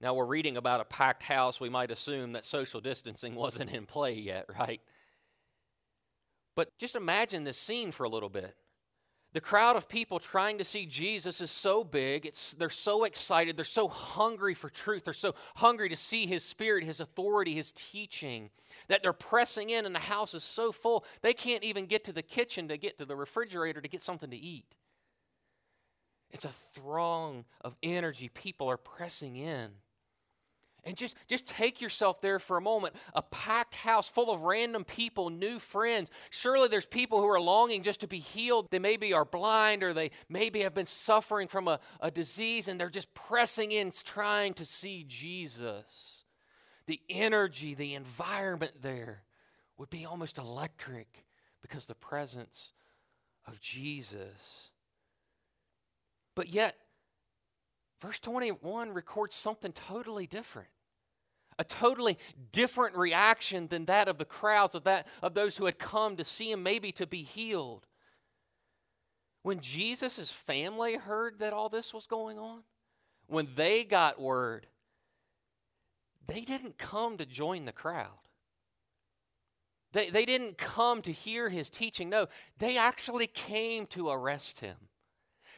Now, 0.00 0.14
we're 0.14 0.26
reading 0.26 0.56
about 0.56 0.80
a 0.80 0.84
packed 0.84 1.22
house. 1.22 1.58
We 1.58 1.70
might 1.70 1.90
assume 1.90 2.32
that 2.32 2.44
social 2.44 2.80
distancing 2.80 3.34
wasn't 3.36 3.72
in 3.72 3.86
play 3.86 4.14
yet, 4.14 4.46
right? 4.56 4.80
But 6.54 6.78
just 6.78 6.94
imagine 6.94 7.44
this 7.44 7.58
scene 7.58 7.90
for 7.90 8.04
a 8.04 8.08
little 8.08 8.28
bit. 8.28 8.54
The 9.36 9.42
crowd 9.42 9.76
of 9.76 9.86
people 9.86 10.18
trying 10.18 10.56
to 10.56 10.64
see 10.64 10.86
Jesus 10.86 11.42
is 11.42 11.50
so 11.50 11.84
big. 11.84 12.24
It's, 12.24 12.54
they're 12.54 12.70
so 12.70 13.04
excited. 13.04 13.54
They're 13.54 13.66
so 13.66 13.86
hungry 13.86 14.54
for 14.54 14.70
truth. 14.70 15.04
They're 15.04 15.12
so 15.12 15.34
hungry 15.56 15.90
to 15.90 15.96
see 15.96 16.24
His 16.24 16.42
Spirit, 16.42 16.84
His 16.84 17.00
authority, 17.00 17.52
His 17.52 17.70
teaching 17.72 18.48
that 18.88 19.02
they're 19.02 19.12
pressing 19.12 19.68
in, 19.68 19.84
and 19.84 19.94
the 19.94 19.98
house 20.00 20.32
is 20.32 20.42
so 20.42 20.72
full 20.72 21.04
they 21.20 21.34
can't 21.34 21.64
even 21.64 21.84
get 21.84 22.04
to 22.04 22.14
the 22.14 22.22
kitchen 22.22 22.68
to 22.68 22.78
get 22.78 22.96
to 22.96 23.04
the 23.04 23.14
refrigerator 23.14 23.82
to 23.82 23.88
get 23.88 24.00
something 24.00 24.30
to 24.30 24.38
eat. 24.38 24.74
It's 26.30 26.46
a 26.46 26.54
throng 26.72 27.44
of 27.60 27.76
energy. 27.82 28.30
People 28.30 28.70
are 28.70 28.78
pressing 28.78 29.36
in. 29.36 29.68
And 30.86 30.96
just, 30.96 31.16
just 31.26 31.48
take 31.48 31.80
yourself 31.80 32.20
there 32.20 32.38
for 32.38 32.56
a 32.56 32.60
moment. 32.60 32.94
A 33.12 33.20
packed 33.20 33.74
house 33.74 34.08
full 34.08 34.30
of 34.30 34.42
random 34.42 34.84
people, 34.84 35.30
new 35.30 35.58
friends. 35.58 36.12
Surely 36.30 36.68
there's 36.68 36.86
people 36.86 37.20
who 37.20 37.26
are 37.26 37.40
longing 37.40 37.82
just 37.82 38.00
to 38.00 38.06
be 38.06 38.20
healed. 38.20 38.68
They 38.70 38.78
maybe 38.78 39.12
are 39.12 39.24
blind 39.24 39.82
or 39.82 39.92
they 39.92 40.12
maybe 40.28 40.60
have 40.60 40.74
been 40.74 40.86
suffering 40.86 41.48
from 41.48 41.66
a, 41.66 41.80
a 42.00 42.12
disease 42.12 42.68
and 42.68 42.78
they're 42.78 42.88
just 42.88 43.12
pressing 43.14 43.72
in, 43.72 43.90
trying 44.04 44.54
to 44.54 44.64
see 44.64 45.04
Jesus. 45.08 46.22
The 46.86 47.00
energy, 47.10 47.74
the 47.74 47.94
environment 47.94 48.74
there 48.80 49.24
would 49.78 49.90
be 49.90 50.04
almost 50.04 50.38
electric 50.38 51.24
because 51.62 51.86
the 51.86 51.96
presence 51.96 52.72
of 53.44 53.60
Jesus. 53.60 54.70
But 56.36 56.48
yet, 56.48 56.76
verse 58.00 58.20
21 58.20 58.92
records 58.92 59.34
something 59.34 59.72
totally 59.72 60.28
different 60.28 60.68
a 61.58 61.64
totally 61.64 62.18
different 62.52 62.96
reaction 62.96 63.66
than 63.68 63.86
that 63.86 64.08
of 64.08 64.18
the 64.18 64.24
crowds 64.24 64.74
of 64.74 64.84
that 64.84 65.06
of 65.22 65.34
those 65.34 65.56
who 65.56 65.64
had 65.64 65.78
come 65.78 66.16
to 66.16 66.24
see 66.24 66.50
him 66.50 66.62
maybe 66.62 66.92
to 66.92 67.06
be 67.06 67.22
healed. 67.22 67.86
When 69.42 69.60
jesus' 69.60 70.30
family 70.30 70.96
heard 70.96 71.38
that 71.38 71.52
all 71.52 71.68
this 71.68 71.94
was 71.94 72.06
going 72.06 72.38
on 72.38 72.62
when 73.26 73.48
they 73.54 73.84
got 73.84 74.20
word 74.20 74.66
they 76.26 76.40
didn't 76.40 76.76
come 76.76 77.18
to 77.18 77.26
join 77.26 77.66
the 77.66 77.72
crowd. 77.72 78.18
They, 79.92 80.10
they 80.10 80.24
didn't 80.24 80.58
come 80.58 81.00
to 81.02 81.12
hear 81.12 81.48
his 81.48 81.70
teaching. 81.70 82.10
No 82.10 82.26
they 82.58 82.76
actually 82.76 83.28
came 83.28 83.86
to 83.86 84.10
arrest 84.10 84.60
him. 84.60 84.76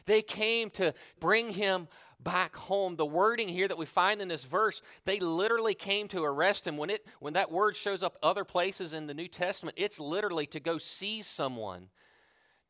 They 0.05 0.21
came 0.21 0.69
to 0.71 0.93
bring 1.19 1.51
him 1.51 1.87
back 2.19 2.55
home. 2.55 2.95
The 2.95 3.05
wording 3.05 3.47
here 3.47 3.67
that 3.67 3.77
we 3.77 3.85
find 3.85 4.21
in 4.21 4.27
this 4.27 4.43
verse, 4.43 4.81
they 5.05 5.19
literally 5.19 5.73
came 5.73 6.07
to 6.09 6.23
arrest 6.23 6.67
him. 6.67 6.77
When, 6.77 6.89
it, 6.89 7.05
when 7.19 7.33
that 7.33 7.51
word 7.51 7.75
shows 7.75 8.03
up 8.03 8.17
other 8.21 8.43
places 8.43 8.93
in 8.93 9.07
the 9.07 9.13
New 9.13 9.27
Testament, 9.27 9.77
it's 9.77 9.99
literally 9.99 10.45
to 10.47 10.59
go 10.59 10.77
seize 10.77 11.27
someone. 11.27 11.89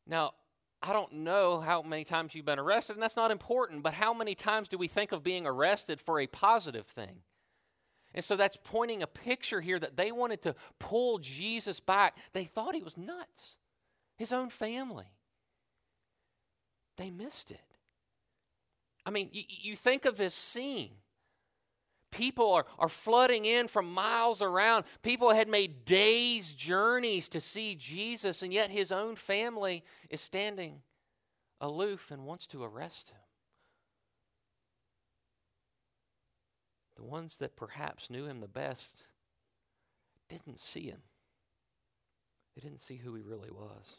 Now, 0.06 0.32
I 0.82 0.92
don't 0.92 1.12
know 1.12 1.60
how 1.60 1.82
many 1.82 2.04
times 2.04 2.34
you've 2.34 2.46
been 2.46 2.58
arrested, 2.58 2.94
and 2.94 3.02
that's 3.02 3.16
not 3.16 3.30
important, 3.30 3.82
but 3.82 3.92
how 3.92 4.14
many 4.14 4.34
times 4.34 4.68
do 4.68 4.78
we 4.78 4.88
think 4.88 5.12
of 5.12 5.22
being 5.22 5.46
arrested 5.46 6.00
for 6.00 6.20
a 6.20 6.26
positive 6.26 6.86
thing? 6.86 7.22
And 8.14 8.24
so 8.24 8.34
that's 8.34 8.58
pointing 8.64 9.02
a 9.02 9.06
picture 9.06 9.60
here 9.60 9.78
that 9.78 9.96
they 9.96 10.10
wanted 10.10 10.42
to 10.42 10.54
pull 10.78 11.18
Jesus 11.18 11.80
back. 11.80 12.16
They 12.32 12.44
thought 12.44 12.74
he 12.74 12.82
was 12.82 12.96
nuts, 12.96 13.58
his 14.16 14.32
own 14.32 14.50
family. 14.50 15.12
They 16.96 17.10
missed 17.10 17.50
it. 17.50 17.60
I 19.10 19.12
mean, 19.12 19.28
you, 19.32 19.42
you 19.48 19.74
think 19.74 20.04
of 20.04 20.16
this 20.16 20.36
scene. 20.36 20.92
People 22.12 22.52
are, 22.52 22.64
are 22.78 22.88
flooding 22.88 23.44
in 23.44 23.66
from 23.66 23.92
miles 23.92 24.40
around. 24.40 24.84
People 25.02 25.30
had 25.30 25.48
made 25.48 25.84
days' 25.84 26.54
journeys 26.54 27.28
to 27.30 27.40
see 27.40 27.74
Jesus, 27.74 28.44
and 28.44 28.52
yet 28.52 28.70
his 28.70 28.92
own 28.92 29.16
family 29.16 29.82
is 30.10 30.20
standing 30.20 30.82
aloof 31.60 32.12
and 32.12 32.24
wants 32.24 32.46
to 32.48 32.62
arrest 32.62 33.08
him. 33.08 33.18
The 36.94 37.02
ones 37.02 37.38
that 37.38 37.56
perhaps 37.56 38.10
knew 38.10 38.26
him 38.26 38.38
the 38.38 38.46
best 38.46 39.02
didn't 40.28 40.60
see 40.60 40.84
him, 40.84 41.02
they 42.54 42.62
didn't 42.62 42.80
see 42.80 42.98
who 42.98 43.16
he 43.16 43.22
really 43.22 43.50
was. 43.50 43.98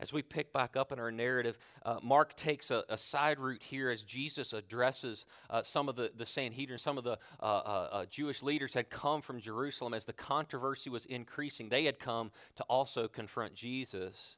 As 0.00 0.12
we 0.12 0.22
pick 0.22 0.52
back 0.52 0.76
up 0.76 0.92
in 0.92 1.00
our 1.00 1.10
narrative, 1.10 1.58
uh, 1.84 1.98
Mark 2.02 2.36
takes 2.36 2.70
a, 2.70 2.84
a, 2.88 2.96
side 2.96 3.40
route 3.40 3.62
here 3.64 3.90
as 3.90 4.02
Jesus 4.02 4.52
addresses 4.52 5.26
uh, 5.50 5.64
some 5.64 5.88
of 5.88 5.96
the, 5.96 6.12
the 6.16 6.24
Sanhedrin, 6.24 6.78
some 6.78 6.98
of 6.98 7.04
the 7.04 7.18
uh, 7.40 7.44
uh, 7.44 7.88
uh, 7.90 8.06
Jewish 8.06 8.40
leaders 8.40 8.74
had 8.74 8.90
come 8.90 9.20
from 9.22 9.40
Jerusalem 9.40 9.94
as 9.94 10.04
the 10.04 10.12
controversy 10.12 10.88
was 10.88 11.04
increasing. 11.06 11.68
They 11.68 11.84
had 11.84 11.98
come 11.98 12.30
to 12.56 12.62
also 12.64 13.08
confront 13.08 13.54
Jesus. 13.54 14.36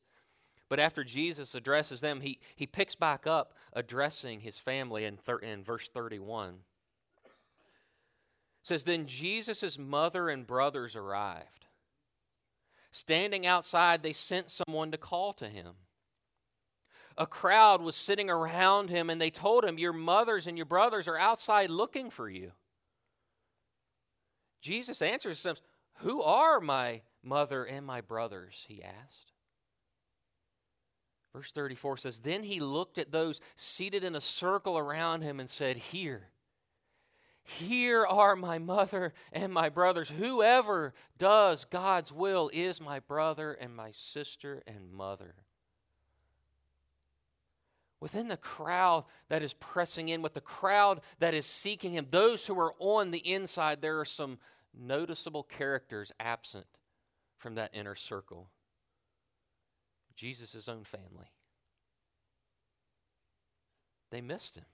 But 0.71 0.81
after 0.81 1.05
Jesus 1.05 1.55
addresses 1.55 2.01
them, 2.01 2.23
he, 2.23 2.39
he 2.57 2.67
picks 2.67 2.95
back 2.95 3.27
up 3.27 3.53
addressing 3.75 4.41
his 4.41 4.59
family 4.59 5.05
in, 5.05 5.19
thir- 5.19 5.41
in 5.41 5.63
verse 5.63 5.91
31. 5.91 6.55
It 6.55 6.57
says, 8.63 8.85
Then 8.85 9.05
Jesus' 9.05 9.79
mother 9.79 10.31
and 10.31 10.47
brothers 10.47 10.97
arrived 10.97 11.67
Standing 12.93 13.47
outside, 13.47 14.03
they 14.03 14.13
sent 14.13 14.51
someone 14.51 14.91
to 14.91 14.99
call 14.99 15.33
to 15.35 15.49
him. 15.49 15.75
A 17.17 17.27
crowd 17.27 17.83
was 17.83 17.97
sitting 17.97 18.31
around 18.31 18.91
him, 18.91 19.11
and 19.11 19.21
they 19.21 19.31
told 19.31 19.65
him, 19.65 19.79
Your 19.79 19.93
mothers 19.93 20.47
and 20.47 20.57
your 20.57 20.67
brothers 20.67 21.07
are 21.07 21.19
outside 21.19 21.71
looking 21.71 22.11
for 22.11 22.29
you. 22.29 22.53
Jesus 24.61 25.03
answers 25.03 25.43
them, 25.43 25.57
Who 25.99 26.23
are 26.23 26.61
my 26.61 27.03
mother 27.23 27.65
and 27.65 27.87
my 27.87 28.01
brothers? 28.01 28.65
He 28.69 28.83
asked. 28.83 29.33
Verse 31.33 31.53
34 31.53 31.99
says, 31.99 32.19
Then 32.19 32.43
he 32.43 32.59
looked 32.59 32.99
at 32.99 33.13
those 33.13 33.41
seated 33.57 34.03
in 34.03 34.17
a 34.17 34.21
circle 34.21 34.77
around 34.77 35.23
him 35.23 35.39
and 35.39 35.49
said, 35.49 35.77
Here 35.77 36.29
here 37.45 38.07
are 38.07 38.37
my 38.37 38.59
mother 38.59 39.13
and 39.33 39.53
my 39.53 39.69
brothers. 39.69 40.11
Whoever 40.11 40.95
does 41.19 41.65
God's 41.65 42.13
will 42.13 42.51
is 42.53 42.81
my 42.81 43.01
brother 43.01 43.53
and 43.53 43.75
my 43.75 43.91
sister 43.93 44.63
and 44.67 44.93
mother. 44.93 45.35
Within 48.01 48.29
the 48.29 48.37
crowd 48.37 49.05
that 49.29 49.43
is 49.43 49.53
pressing 49.55 50.09
in, 50.09 50.23
with 50.23 50.35
the 50.35 50.41
crowd 50.41 51.01
that 51.19 51.35
is 51.35 51.45
seeking 51.45 51.93
him, 51.93 52.07
those 52.11 52.47
who 52.47 52.59
are 52.59 52.75
on 52.79 53.11
the 53.11 53.19
inside, 53.19 53.83
there 53.83 54.01
are 54.01 54.07
some 54.07 54.39
noticeable 54.79 55.43
characters 55.43 56.13
absent 56.19 56.67
from 57.37 57.57
that 57.57 57.71
inner 57.75 57.95
circle. 57.95 58.49
Jesus' 60.15 60.69
own 60.69 60.85
family. 60.85 61.27
They 64.11 64.21
missed 64.21 64.57
him. 64.57 64.65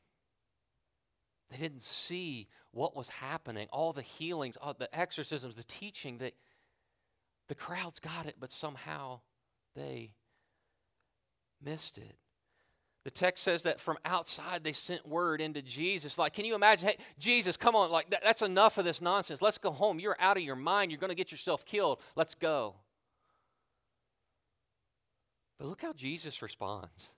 They 1.51 1.59
didn't 1.59 1.83
see 1.83 2.49
what 2.73 2.97
was 2.97 3.09
happening, 3.09 3.69
all 3.73 3.93
the 3.93 4.03
healings, 4.03 4.57
all 4.61 4.75
the 4.75 4.95
exorcisms, 4.97 5.55
the 5.55 5.65
teaching 5.65 6.19
that 6.19 6.35
the 7.49 7.55
crowds 7.55 8.01
got 8.01 8.27
it, 8.27 8.37
but 8.41 8.53
somehow 8.53 9.21
they 9.75 10.13
missed 11.63 11.99
it. 11.99 12.17
The 13.05 13.11
text 13.13 13.45
says 13.45 13.63
that 13.63 13.79
from 13.79 13.99
outside 14.05 14.65
they 14.65 14.73
sent 14.73 15.07
word 15.07 15.41
into 15.41 15.63
Jesus. 15.63 16.19
Like, 16.19 16.33
can 16.33 16.45
you 16.45 16.57
imagine? 16.57 16.89
Hey, 16.89 16.97
Jesus, 17.21 17.57
come 17.57 17.77
on, 17.77 17.89
like 17.89 18.11
that, 18.11 18.25
that's 18.25 18.43
enough 18.43 18.79
of 18.79 18.85
this 18.85 19.01
nonsense. 19.01 19.41
Let's 19.41 19.59
go 19.59 19.71
home. 19.71 20.01
You're 20.01 20.17
out 20.19 20.37
of 20.37 20.43
your 20.43 20.57
mind. 20.57 20.91
You're 20.91 20.99
going 20.99 21.11
to 21.11 21.17
get 21.17 21.31
yourself 21.31 21.65
killed. 21.65 22.01
Let's 22.17 22.35
go. 22.35 22.75
But 25.59 25.69
look 25.69 25.83
how 25.83 25.93
Jesus 25.93 26.43
responds. 26.43 27.11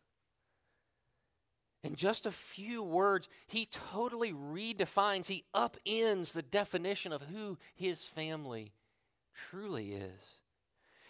In 1.88 1.94
just 1.94 2.26
a 2.26 2.32
few 2.32 2.82
words, 2.82 3.30
he 3.46 3.64
totally 3.64 4.30
redefines, 4.30 5.26
he 5.26 5.44
upends 5.54 6.32
the 6.32 6.42
definition 6.42 7.14
of 7.14 7.22
who 7.22 7.56
his 7.74 8.04
family 8.04 8.74
truly 9.34 9.92
is. 9.92 10.36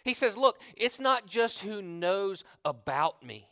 He 0.05 0.13
says, 0.13 0.37
Look, 0.37 0.61
it's 0.77 0.97
not 0.97 1.25
just 1.27 1.59
who 1.59 1.81
knows 1.81 2.45
about 2.63 3.21
me, 3.21 3.49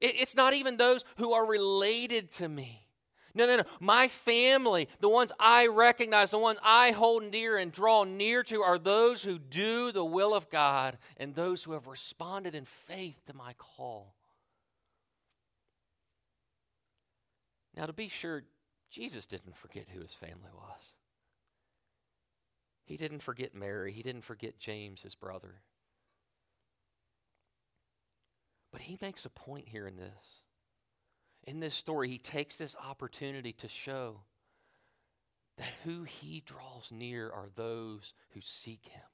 it's 0.00 0.34
not 0.34 0.54
even 0.54 0.78
those 0.78 1.04
who 1.18 1.34
are 1.34 1.44
related 1.44 2.32
to 2.32 2.48
me. 2.48 2.86
No, 3.34 3.46
no, 3.46 3.58
no. 3.58 3.64
My 3.78 4.08
family, 4.08 4.88
the 5.00 5.08
ones 5.10 5.32
I 5.38 5.66
recognize, 5.66 6.30
the 6.30 6.38
ones 6.38 6.58
I 6.62 6.92
hold 6.92 7.30
dear 7.30 7.58
and 7.58 7.70
draw 7.70 8.04
near 8.04 8.42
to, 8.44 8.62
are 8.62 8.78
those 8.78 9.22
who 9.22 9.38
do 9.38 9.92
the 9.92 10.04
will 10.04 10.32
of 10.32 10.48
God 10.48 10.96
and 11.18 11.34
those 11.34 11.62
who 11.62 11.72
have 11.72 11.86
responded 11.86 12.54
in 12.54 12.64
faith 12.64 13.20
to 13.26 13.36
my 13.36 13.52
call. 13.58 14.14
Now, 17.78 17.86
to 17.86 17.92
be 17.92 18.08
sure, 18.08 18.42
Jesus 18.90 19.24
didn't 19.24 19.56
forget 19.56 19.86
who 19.94 20.00
his 20.00 20.12
family 20.12 20.50
was. 20.52 20.94
He 22.84 22.96
didn't 22.96 23.20
forget 23.20 23.54
Mary. 23.54 23.92
He 23.92 24.02
didn't 24.02 24.24
forget 24.24 24.58
James, 24.58 25.02
his 25.02 25.14
brother. 25.14 25.62
But 28.72 28.80
he 28.80 28.98
makes 29.00 29.24
a 29.24 29.30
point 29.30 29.68
here 29.68 29.86
in 29.86 29.96
this. 29.96 30.42
In 31.44 31.60
this 31.60 31.76
story, 31.76 32.08
he 32.08 32.18
takes 32.18 32.56
this 32.56 32.74
opportunity 32.84 33.52
to 33.52 33.68
show 33.68 34.22
that 35.56 35.72
who 35.84 36.02
he 36.02 36.42
draws 36.44 36.90
near 36.90 37.30
are 37.30 37.48
those 37.54 38.12
who 38.30 38.40
seek 38.40 38.88
him. 38.88 39.06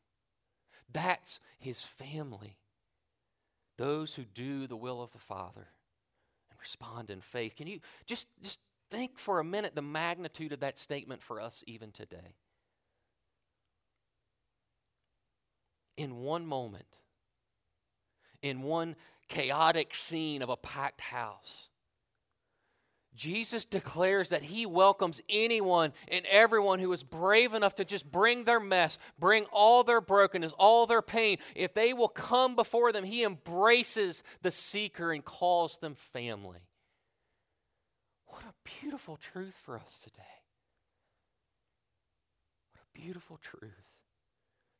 That's 0.90 1.38
his 1.58 1.82
family. 1.82 2.56
those 3.76 4.14
who 4.14 4.24
do 4.24 4.66
the 4.66 4.76
will 4.76 5.02
of 5.02 5.12
the 5.12 5.18
Father 5.18 5.68
respond 6.64 7.10
in 7.10 7.20
faith. 7.20 7.56
Can 7.56 7.66
you 7.66 7.80
just, 8.06 8.26
just 8.42 8.58
think 8.90 9.18
for 9.18 9.38
a 9.38 9.44
minute 9.44 9.74
the 9.74 9.82
magnitude 9.82 10.52
of 10.52 10.60
that 10.60 10.78
statement 10.78 11.22
for 11.22 11.38
us 11.38 11.62
even 11.66 11.92
today? 11.92 12.36
In 15.98 16.16
one 16.16 16.46
moment, 16.46 16.86
in 18.40 18.62
one 18.62 18.96
chaotic 19.28 19.94
scene 19.94 20.40
of 20.40 20.48
a 20.48 20.56
packed 20.56 21.02
house, 21.02 21.68
Jesus 23.14 23.64
declares 23.64 24.30
that 24.30 24.42
he 24.42 24.66
welcomes 24.66 25.20
anyone 25.28 25.92
and 26.08 26.26
everyone 26.26 26.80
who 26.80 26.92
is 26.92 27.02
brave 27.04 27.54
enough 27.54 27.76
to 27.76 27.84
just 27.84 28.10
bring 28.10 28.44
their 28.44 28.58
mess, 28.58 28.98
bring 29.18 29.44
all 29.52 29.84
their 29.84 30.00
brokenness, 30.00 30.52
all 30.54 30.86
their 30.86 31.02
pain. 31.02 31.38
If 31.54 31.74
they 31.74 31.92
will 31.92 32.08
come 32.08 32.56
before 32.56 32.92
them, 32.92 33.04
he 33.04 33.22
embraces 33.22 34.22
the 34.42 34.50
seeker 34.50 35.12
and 35.12 35.24
calls 35.24 35.78
them 35.78 35.94
family. 35.94 36.60
What 38.26 38.42
a 38.42 38.80
beautiful 38.80 39.16
truth 39.16 39.56
for 39.64 39.76
us 39.76 39.98
today. 39.98 40.22
What 42.72 42.82
a 42.82 43.00
beautiful 43.00 43.38
truth 43.38 43.70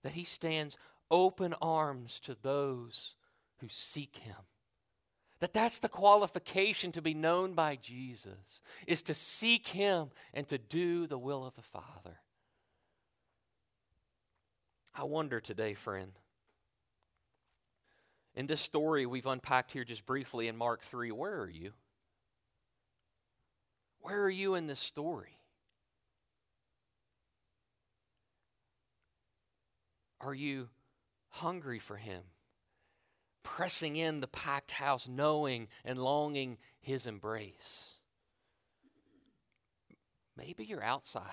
that 0.03 0.13
he 0.13 0.25
stands 0.25 0.77
open 1.11 1.55
arms 1.63 2.19
to 2.21 2.37
those 2.43 3.15
who 3.59 3.69
seek 3.69 4.17
him 4.17 4.35
that 5.45 5.53
that's 5.53 5.79
the 5.79 5.91
qualification 5.91 6.91
to 6.91 7.03
be 7.03 7.13
known 7.13 7.53
by 7.53 7.77
Jesus 7.77 8.63
is 8.87 9.03
to 9.03 9.13
seek 9.13 9.69
him 9.69 10.09
and 10.33 10.49
to 10.49 10.57
do 10.57 11.07
the 11.07 11.19
will 11.19 11.45
of 11.45 11.55
the 11.55 11.61
Father. 11.61 12.19
I 14.95 15.05
wonder 15.05 15.41
today, 15.41 15.75
friend. 15.75 16.13
In 18.35 18.47
this 18.47 18.63
story 18.63 19.05
we've 19.05 19.27
unpacked 19.27 19.73
here 19.73 19.85
just 19.85 20.07
briefly 20.07 20.49
in 20.49 20.57
Mark 20.57 20.81
3, 20.81 21.13
where 21.13 21.39
are 21.43 21.51
you? 21.51 21.73
Where 24.01 24.23
are 24.23 24.31
you 24.31 24.55
in 24.55 24.67
this 24.67 24.81
story? 24.81 25.37
Are 30.23 30.33
you 30.33 30.71
hungry 31.29 31.81
for 31.81 31.97
him? 31.97 32.23
Pressing 33.45 33.97
in 33.97 34.21
the 34.21 34.27
packed 34.27 34.73
house, 34.73 35.07
knowing 35.07 35.69
and 35.85 35.99
longing 35.99 36.59
his 36.81 37.07
embrace. 37.07 37.95
Maybe 40.37 40.65
you're 40.65 40.83
outside. 40.83 41.31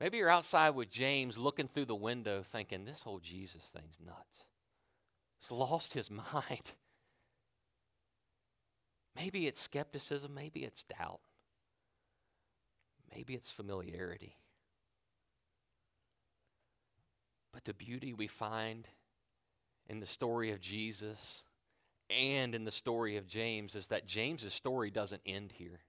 Maybe 0.00 0.18
you're 0.18 0.30
outside 0.30 0.70
with 0.70 0.90
James 0.90 1.38
looking 1.38 1.68
through 1.68 1.84
the 1.84 1.94
window 1.94 2.42
thinking, 2.42 2.84
this 2.84 3.02
whole 3.02 3.20
Jesus 3.20 3.70
thing's 3.70 4.00
nuts. 4.04 4.48
He's 5.40 5.52
lost 5.52 5.94
his 5.94 6.10
mind. 6.34 6.72
Maybe 9.14 9.46
it's 9.46 9.60
skepticism, 9.60 10.34
maybe 10.34 10.64
it's 10.64 10.82
doubt, 10.82 11.20
maybe 13.14 13.34
it's 13.34 13.52
familiarity. 13.52 14.36
But 17.52 17.64
the 17.64 17.74
beauty 17.74 18.12
we 18.12 18.26
find 18.26 18.88
in 19.88 20.00
the 20.00 20.06
story 20.06 20.50
of 20.50 20.60
Jesus 20.60 21.44
and 22.10 22.54
in 22.54 22.64
the 22.64 22.70
story 22.70 23.16
of 23.16 23.26
James 23.26 23.74
is 23.74 23.88
that 23.88 24.06
James's 24.06 24.54
story 24.54 24.90
doesn't 24.90 25.22
end 25.26 25.52
here. 25.52 25.80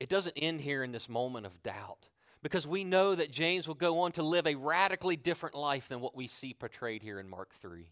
It 0.00 0.08
doesn't 0.08 0.36
end 0.36 0.60
here 0.60 0.84
in 0.84 0.92
this 0.92 1.08
moment 1.08 1.46
of 1.46 1.62
doubt 1.62 2.08
because 2.42 2.66
we 2.66 2.84
know 2.84 3.14
that 3.14 3.30
James 3.30 3.66
will 3.66 3.74
go 3.74 4.00
on 4.00 4.12
to 4.12 4.22
live 4.22 4.46
a 4.46 4.54
radically 4.54 5.16
different 5.16 5.54
life 5.54 5.88
than 5.88 6.00
what 6.00 6.16
we 6.16 6.28
see 6.28 6.54
portrayed 6.54 7.02
here 7.02 7.18
in 7.18 7.28
Mark 7.28 7.52
3. 7.54 7.88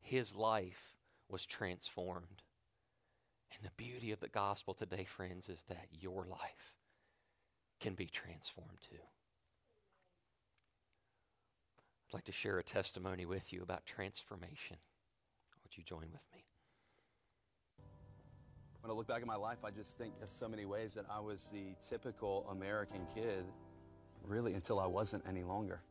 His 0.00 0.34
life 0.34 0.94
was 1.28 1.46
transformed. 1.46 2.42
And 3.52 3.64
the 3.64 3.82
beauty 3.82 4.12
of 4.12 4.20
the 4.20 4.28
gospel 4.28 4.74
today, 4.74 5.04
friends, 5.04 5.48
is 5.48 5.64
that 5.64 5.88
your 5.90 6.24
life 6.24 6.76
can 7.80 7.94
be 7.94 8.06
transformed 8.06 8.78
too. 8.88 8.96
I'd 12.10 12.14
like 12.14 12.24
to 12.24 12.32
share 12.32 12.58
a 12.58 12.62
testimony 12.64 13.24
with 13.24 13.52
you 13.52 13.62
about 13.62 13.86
transformation. 13.86 14.76
Would 15.62 15.76
you 15.76 15.84
join 15.84 16.08
with 16.10 16.26
me? 16.34 16.44
When 18.80 18.90
I 18.90 18.94
look 18.94 19.06
back 19.06 19.20
at 19.20 19.28
my 19.28 19.36
life, 19.36 19.58
I 19.64 19.70
just 19.70 19.96
think 19.96 20.14
of 20.20 20.28
so 20.28 20.48
many 20.48 20.64
ways 20.64 20.92
that 20.94 21.04
I 21.08 21.20
was 21.20 21.52
the 21.52 21.76
typical 21.80 22.48
American 22.50 23.06
kid, 23.14 23.44
really 24.26 24.54
until 24.54 24.80
I 24.80 24.86
wasn't 24.86 25.22
any 25.28 25.44
longer. 25.44 25.82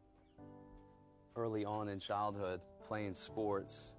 Early 1.37 1.63
on 1.63 1.87
in 1.87 2.01
childhood, 2.01 2.59
playing 2.85 3.13
sports, 3.13 3.95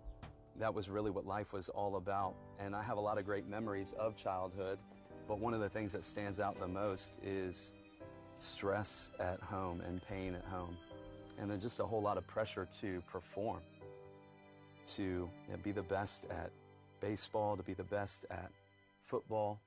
that 0.56 0.74
was 0.74 0.90
really 0.90 1.10
what 1.10 1.24
life 1.24 1.54
was 1.54 1.70
all 1.70 1.96
about. 1.96 2.34
And 2.58 2.76
I 2.76 2.82
have 2.82 2.98
a 2.98 3.00
lot 3.00 3.16
of 3.16 3.24
great 3.24 3.48
memories 3.48 3.94
of 3.94 4.14
childhood, 4.14 4.78
but 5.26 5.38
one 5.38 5.54
of 5.54 5.60
the 5.60 5.70
things 5.70 5.90
that 5.92 6.04
stands 6.04 6.38
out 6.38 6.60
the 6.60 6.68
most 6.68 7.18
is 7.22 7.72
stress 8.36 9.10
at 9.18 9.40
home 9.40 9.80
and 9.80 10.02
pain 10.06 10.34
at 10.34 10.44
home 10.44 10.76
and 11.40 11.50
then 11.50 11.58
just 11.58 11.80
a 11.80 11.84
whole 11.84 12.02
lot 12.02 12.18
of 12.18 12.26
pressure 12.26 12.68
to 12.80 13.02
perform, 13.10 13.60
to 14.84 15.02
you 15.02 15.30
know, 15.48 15.56
be 15.62 15.72
the 15.72 15.82
best 15.82 16.26
at 16.30 16.50
baseball, 17.00 17.56
to 17.56 17.62
be 17.62 17.72
the 17.72 17.84
best 17.84 18.26
at 18.30 18.50
football. 19.00 19.60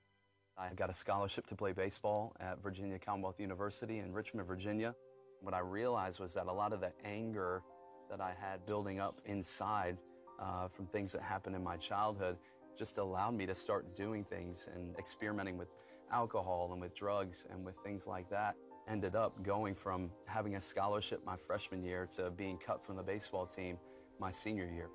I 0.58 0.70
got 0.76 0.92
a 0.92 0.94
scholarship 0.94 1.48
to 1.48 1.56
play 1.56 1.74
baseball 1.74 2.36
at 2.40 2.62
Virginia 2.62 3.00
Commonwealth 3.00 3.40
University 3.40 4.00
in 4.00 4.14
Richmond, 4.14 4.48
Virginia. 4.48 4.94
What 5.42 5.56
I 5.56 5.60
realized 5.60 6.20
was 6.20 6.36
that 6.36 6.46
a 6.46 6.54
lot 6.54 6.74
of 6.74 6.80
the 6.80 6.92
anger 7.04 7.64
that 8.10 8.22
I 8.22 8.34
had 8.40 8.64
building 8.68 9.00
up 9.00 9.20
inside 9.26 9.98
uh, 10.40 10.68
from 10.68 10.86
things 10.86 11.12
that 11.14 11.24
happened 11.24 11.56
in 11.56 11.64
my 11.64 11.78
childhood 11.78 12.38
just 12.78 13.00
allowed 13.00 13.34
me 13.34 13.48
to 13.48 13.56
start 13.56 13.96
doing 13.96 14.24
things 14.24 14.68
and 14.76 14.96
experimenting 14.98 15.58
with 15.58 15.70
alcohol 16.12 16.70
and 16.72 16.82
with 16.82 16.94
drugs 16.96 17.46
and 17.52 17.66
with 17.66 17.76
things 17.84 18.06
like 18.06 18.30
that 18.30 18.56
ended 18.88 19.16
up 19.16 19.42
going 19.44 19.76
from 19.76 20.12
having 20.26 20.56
a 20.56 20.62
scholarship 20.62 21.24
my 21.26 21.38
freshman 21.38 21.84
year 21.84 22.08
to 22.16 22.30
being 22.32 22.58
cut 22.58 22.86
from 22.86 22.96
the 22.96 23.04
baseball 23.04 23.46
team 23.46 23.78
my 24.20 24.32
senior 24.32 24.66
year. 24.66 24.90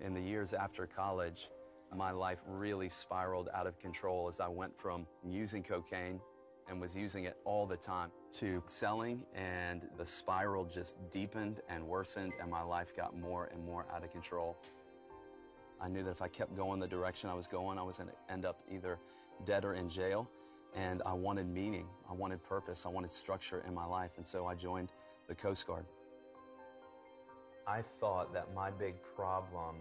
In 0.00 0.14
the 0.14 0.20
years 0.20 0.52
after 0.52 0.86
college, 0.86 1.48
my 1.94 2.10
life 2.10 2.42
really 2.46 2.88
spiraled 2.88 3.48
out 3.54 3.66
of 3.66 3.78
control 3.78 4.28
as 4.28 4.40
I 4.40 4.48
went 4.48 4.76
from 4.76 5.06
using 5.24 5.62
cocaine 5.62 6.20
and 6.68 6.80
was 6.80 6.94
using 6.94 7.24
it 7.24 7.36
all 7.44 7.66
the 7.66 7.76
time 7.76 8.10
to 8.34 8.62
selling, 8.66 9.24
and 9.34 9.82
the 9.98 10.06
spiral 10.06 10.64
just 10.64 10.96
deepened 11.10 11.60
and 11.68 11.86
worsened, 11.86 12.32
and 12.40 12.50
my 12.50 12.62
life 12.62 12.96
got 12.96 13.18
more 13.18 13.50
and 13.52 13.64
more 13.64 13.86
out 13.94 14.04
of 14.04 14.10
control. 14.10 14.56
I 15.80 15.88
knew 15.88 16.02
that 16.04 16.10
if 16.10 16.22
I 16.22 16.28
kept 16.28 16.56
going 16.56 16.80
the 16.80 16.86
direction 16.86 17.28
I 17.28 17.34
was 17.34 17.48
going, 17.48 17.78
I 17.78 17.82
was 17.82 17.98
going 17.98 18.10
to 18.10 18.32
end 18.32 18.46
up 18.46 18.60
either 18.72 18.98
dead 19.44 19.64
or 19.64 19.74
in 19.74 19.88
jail 19.88 20.28
and 20.74 21.02
I 21.04 21.12
wanted 21.12 21.48
meaning, 21.48 21.86
I 22.08 22.12
wanted 22.12 22.42
purpose, 22.42 22.86
I 22.86 22.88
wanted 22.88 23.10
structure 23.10 23.64
in 23.66 23.74
my 23.74 23.84
life, 23.84 24.12
and 24.16 24.26
so 24.26 24.46
I 24.46 24.54
joined 24.54 24.92
the 25.28 25.34
Coast 25.34 25.66
Guard. 25.66 25.84
I 27.66 27.82
thought 27.82 28.32
that 28.32 28.54
my 28.54 28.70
big 28.70 28.94
problem 29.14 29.76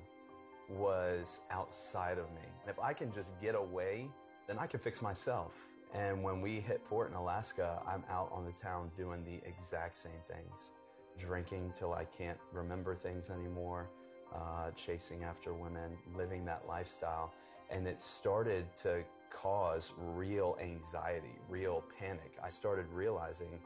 was 0.69 1.41
outside 1.49 2.17
of 2.17 2.29
me. 2.31 2.47
If 2.67 2.79
I 2.79 2.93
can 2.93 3.11
just 3.11 3.39
get 3.41 3.55
away, 3.55 4.07
then 4.47 4.59
I 4.59 4.67
can 4.67 4.79
fix 4.79 5.01
myself. 5.01 5.67
And 5.93 6.23
when 6.23 6.41
we 6.41 6.59
hit 6.61 6.85
port 6.85 7.09
in 7.09 7.15
Alaska, 7.15 7.81
I'm 7.85 8.03
out 8.09 8.29
on 8.31 8.45
the 8.45 8.51
town 8.51 8.91
doing 8.95 9.23
the 9.25 9.41
exact 9.47 9.95
same 9.95 10.21
things 10.27 10.73
drinking 11.19 11.73
till 11.75 11.93
I 11.93 12.05
can't 12.05 12.37
remember 12.51 12.95
things 12.95 13.29
anymore, 13.29 13.89
uh, 14.33 14.71
chasing 14.71 15.23
after 15.23 15.53
women, 15.53 15.97
living 16.15 16.45
that 16.45 16.63
lifestyle. 16.67 17.33
And 17.69 17.87
it 17.87 18.01
started 18.01 18.73
to 18.77 19.03
cause 19.31 19.93
real 19.97 20.57
anxiety, 20.61 21.39
real 21.49 21.83
panic. 21.99 22.37
I 22.43 22.49
started 22.49 22.85
realizing 22.91 23.59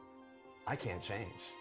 I 0.67 0.75
can't 0.75 1.01
change. 1.01 1.53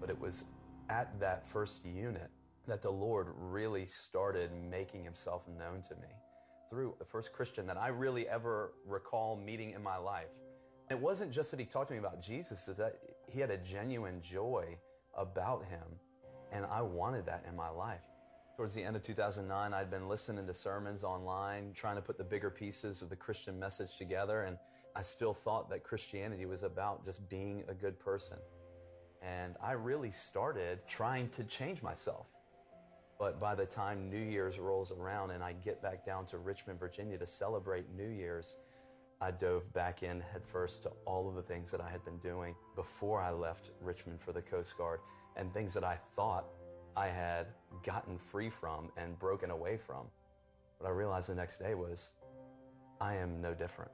But 0.00 0.10
it 0.10 0.20
was 0.20 0.44
at 0.88 1.18
that 1.20 1.46
first 1.46 1.84
unit 1.84 2.30
that 2.66 2.82
the 2.82 2.90
Lord 2.90 3.28
really 3.36 3.84
started 3.84 4.50
making 4.70 5.04
himself 5.04 5.46
known 5.48 5.82
to 5.82 5.94
me 5.96 6.08
through 6.70 6.94
the 6.98 7.04
first 7.04 7.32
Christian 7.32 7.66
that 7.66 7.76
I 7.76 7.88
really 7.88 8.28
ever 8.28 8.72
recall 8.86 9.36
meeting 9.36 9.72
in 9.72 9.82
my 9.82 9.96
life. 9.96 10.30
It 10.90 10.98
wasn't 10.98 11.32
just 11.32 11.50
that 11.50 11.60
he 11.60 11.66
talked 11.66 11.88
to 11.88 11.94
me 11.94 11.98
about 11.98 12.20
Jesus, 12.20 12.68
is 12.68 12.76
that 12.76 12.98
he 13.28 13.40
had 13.40 13.50
a 13.50 13.58
genuine 13.58 14.20
joy 14.20 14.78
about 15.16 15.64
him, 15.66 15.82
and 16.50 16.64
I 16.66 16.82
wanted 16.82 17.26
that 17.26 17.44
in 17.48 17.56
my 17.56 17.68
life. 17.68 18.00
Towards 18.62 18.74
the 18.74 18.84
end 18.84 18.94
of 18.94 19.02
2009, 19.02 19.74
I'd 19.74 19.90
been 19.90 20.06
listening 20.08 20.46
to 20.46 20.54
sermons 20.54 21.02
online, 21.02 21.72
trying 21.74 21.96
to 21.96 22.00
put 22.00 22.16
the 22.16 22.22
bigger 22.22 22.48
pieces 22.48 23.02
of 23.02 23.10
the 23.10 23.16
Christian 23.16 23.58
message 23.58 23.96
together, 23.96 24.42
and 24.42 24.56
I 24.94 25.02
still 25.02 25.34
thought 25.34 25.68
that 25.70 25.82
Christianity 25.82 26.46
was 26.46 26.62
about 26.62 27.04
just 27.04 27.28
being 27.28 27.64
a 27.66 27.74
good 27.74 27.98
person. 27.98 28.38
And 29.20 29.56
I 29.60 29.72
really 29.72 30.12
started 30.12 30.78
trying 30.86 31.28
to 31.30 31.42
change 31.42 31.82
myself. 31.82 32.28
But 33.18 33.40
by 33.40 33.56
the 33.56 33.66
time 33.66 34.08
New 34.08 34.22
Year's 34.22 34.60
rolls 34.60 34.92
around 34.92 35.32
and 35.32 35.42
I 35.42 35.54
get 35.54 35.82
back 35.82 36.06
down 36.06 36.24
to 36.26 36.38
Richmond, 36.38 36.78
Virginia 36.78 37.18
to 37.18 37.26
celebrate 37.26 37.92
New 37.96 38.10
Year's, 38.10 38.58
I 39.20 39.32
dove 39.32 39.74
back 39.74 40.04
in 40.04 40.20
headfirst 40.32 40.84
to 40.84 40.92
all 41.04 41.28
of 41.28 41.34
the 41.34 41.42
things 41.42 41.72
that 41.72 41.80
I 41.80 41.90
had 41.90 42.04
been 42.04 42.18
doing 42.18 42.54
before 42.76 43.20
I 43.20 43.32
left 43.32 43.70
Richmond 43.80 44.20
for 44.20 44.32
the 44.32 44.42
Coast 44.42 44.78
Guard 44.78 45.00
and 45.34 45.52
things 45.52 45.74
that 45.74 45.82
I 45.82 45.96
thought 46.12 46.44
I 46.96 47.08
had 47.08 47.46
gotten 47.82 48.18
free 48.18 48.50
from 48.50 48.90
and 48.96 49.18
broken 49.18 49.50
away 49.50 49.76
from. 49.76 50.06
What 50.78 50.88
I 50.88 50.90
realized 50.90 51.28
the 51.28 51.34
next 51.34 51.58
day 51.58 51.74
was 51.74 52.12
I 53.00 53.14
am 53.14 53.40
no 53.40 53.54
different. 53.54 53.90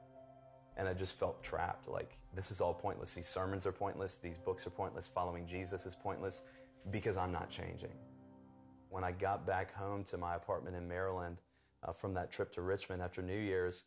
And 0.75 0.87
I 0.87 0.93
just 0.93 1.17
felt 1.17 1.41
trapped. 1.43 1.87
Like, 1.87 2.17
this 2.33 2.51
is 2.51 2.61
all 2.61 2.73
pointless. 2.73 3.13
These 3.13 3.27
sermons 3.27 3.65
are 3.65 3.71
pointless. 3.71 4.17
These 4.17 4.37
books 4.37 4.65
are 4.67 4.71
pointless. 4.71 5.07
Following 5.07 5.45
Jesus 5.45 5.85
is 5.85 5.95
pointless 5.95 6.41
because 6.89 7.17
I'm 7.17 7.31
not 7.31 7.49
changing. 7.49 7.93
When 8.89 9.03
I 9.03 9.11
got 9.11 9.45
back 9.45 9.73
home 9.73 10.03
to 10.05 10.17
my 10.17 10.35
apartment 10.35 10.75
in 10.75 10.87
Maryland 10.87 11.37
uh, 11.83 11.91
from 11.91 12.13
that 12.15 12.31
trip 12.31 12.51
to 12.53 12.61
Richmond 12.61 13.01
after 13.01 13.21
New 13.21 13.37
Year's, 13.37 13.85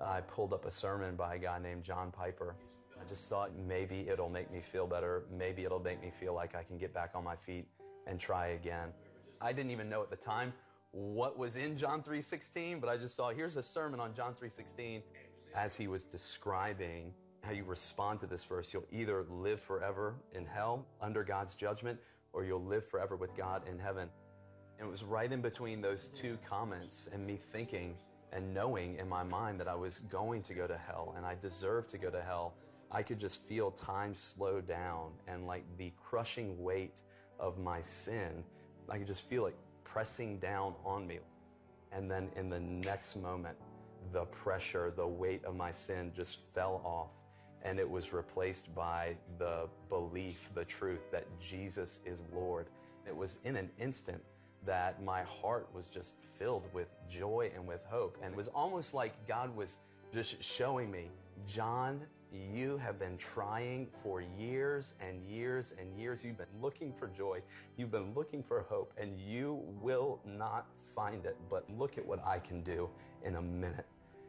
I 0.00 0.20
pulled 0.20 0.52
up 0.52 0.64
a 0.64 0.70
sermon 0.70 1.14
by 1.14 1.36
a 1.36 1.38
guy 1.38 1.58
named 1.58 1.82
John 1.82 2.10
Piper. 2.10 2.56
I 3.00 3.08
just 3.08 3.28
thought 3.28 3.50
maybe 3.56 4.08
it'll 4.08 4.28
make 4.28 4.50
me 4.50 4.60
feel 4.60 4.86
better. 4.86 5.24
Maybe 5.30 5.64
it'll 5.64 5.80
make 5.80 6.02
me 6.02 6.10
feel 6.10 6.34
like 6.34 6.54
I 6.54 6.62
can 6.62 6.78
get 6.78 6.92
back 6.92 7.12
on 7.14 7.22
my 7.22 7.36
feet 7.36 7.66
and 8.06 8.20
try 8.20 8.48
again. 8.48 8.92
I 9.40 9.52
didn't 9.52 9.70
even 9.70 9.88
know 9.88 10.02
at 10.02 10.10
the 10.10 10.16
time 10.16 10.52
what 10.92 11.36
was 11.36 11.56
in 11.56 11.76
John 11.76 12.02
3:16, 12.02 12.80
but 12.80 12.88
I 12.88 12.96
just 12.96 13.14
saw 13.16 13.30
here's 13.30 13.56
a 13.56 13.62
sermon 13.62 14.00
on 14.00 14.14
John 14.14 14.34
3:16 14.34 15.02
as 15.54 15.76
he 15.76 15.88
was 15.88 16.04
describing 16.04 17.12
how 17.42 17.52
you 17.52 17.64
respond 17.64 18.20
to 18.20 18.26
this 18.26 18.44
verse. 18.44 18.72
You'll 18.72 18.86
either 18.90 19.24
live 19.24 19.60
forever 19.60 20.14
in 20.32 20.46
hell 20.46 20.86
under 21.00 21.22
God's 21.22 21.54
judgment 21.54 22.00
or 22.32 22.44
you'll 22.44 22.64
live 22.64 22.86
forever 22.86 23.16
with 23.16 23.36
God 23.36 23.66
in 23.68 23.78
heaven. 23.78 24.08
And 24.78 24.88
it 24.88 24.90
was 24.90 25.04
right 25.04 25.30
in 25.30 25.40
between 25.40 25.80
those 25.80 26.08
two 26.08 26.38
comments 26.44 27.08
and 27.12 27.26
me 27.26 27.36
thinking 27.36 27.96
and 28.32 28.52
knowing 28.52 28.96
in 28.96 29.08
my 29.08 29.22
mind 29.22 29.60
that 29.60 29.68
I 29.68 29.74
was 29.74 30.00
going 30.00 30.42
to 30.42 30.54
go 30.54 30.66
to 30.66 30.76
hell 30.76 31.14
and 31.16 31.24
I 31.24 31.36
deserved 31.36 31.88
to 31.90 31.98
go 31.98 32.10
to 32.10 32.22
hell. 32.22 32.54
I 32.90 33.02
could 33.02 33.18
just 33.18 33.44
feel 33.44 33.70
time 33.70 34.14
slow 34.14 34.60
down 34.60 35.12
and 35.28 35.46
like 35.46 35.64
the 35.76 35.92
crushing 36.02 36.60
weight 36.62 37.02
of 37.38 37.58
my 37.58 37.80
sin. 37.80 38.44
I 38.88 38.98
could 38.98 39.06
just 39.06 39.26
feel 39.26 39.46
it 39.46 39.54
pressing 39.84 40.38
down 40.38 40.74
on 40.84 41.06
me. 41.06 41.18
And 41.92 42.10
then 42.10 42.28
in 42.36 42.48
the 42.50 42.60
next 42.60 43.16
moment, 43.16 43.56
the 44.12 44.24
pressure, 44.26 44.92
the 44.94 45.06
weight 45.06 45.44
of 45.44 45.54
my 45.54 45.70
sin 45.70 46.12
just 46.14 46.40
fell 46.40 46.80
off. 46.84 47.12
And 47.62 47.78
it 47.78 47.88
was 47.88 48.12
replaced 48.12 48.74
by 48.74 49.16
the 49.38 49.68
belief, 49.88 50.50
the 50.54 50.64
truth 50.64 51.10
that 51.12 51.24
Jesus 51.40 52.00
is 52.04 52.24
Lord. 52.34 52.66
It 53.06 53.16
was 53.16 53.38
in 53.44 53.56
an 53.56 53.70
instant 53.78 54.22
that 54.66 55.02
my 55.02 55.22
heart 55.22 55.68
was 55.74 55.88
just 55.88 56.16
filled 56.38 56.64
with 56.72 56.88
joy 57.08 57.50
and 57.54 57.66
with 57.66 57.84
hope. 57.84 58.18
And 58.22 58.32
it 58.32 58.36
was 58.36 58.48
almost 58.48 58.94
like 58.94 59.12
God 59.26 59.54
was 59.56 59.78
just 60.12 60.42
showing 60.42 60.90
me, 60.90 61.10
John, 61.46 62.00
you 62.34 62.76
have 62.78 62.98
been 62.98 63.16
trying 63.16 63.86
for 64.02 64.20
years 64.20 64.94
and 65.00 65.22
years 65.28 65.74
and 65.78 65.96
years. 65.98 66.24
You've 66.24 66.38
been 66.38 66.46
looking 66.60 66.92
for 66.92 67.08
joy. 67.08 67.42
You've 67.76 67.90
been 67.90 68.12
looking 68.14 68.42
for 68.42 68.62
hope, 68.62 68.92
and 68.96 69.18
you 69.18 69.62
will 69.80 70.20
not 70.26 70.66
find 70.94 71.24
it. 71.24 71.36
But 71.48 71.68
look 71.70 71.98
at 71.98 72.04
what 72.04 72.24
I 72.26 72.38
can 72.38 72.62
do 72.62 72.88
in 73.24 73.36
a 73.36 73.42
minute. 73.42 73.86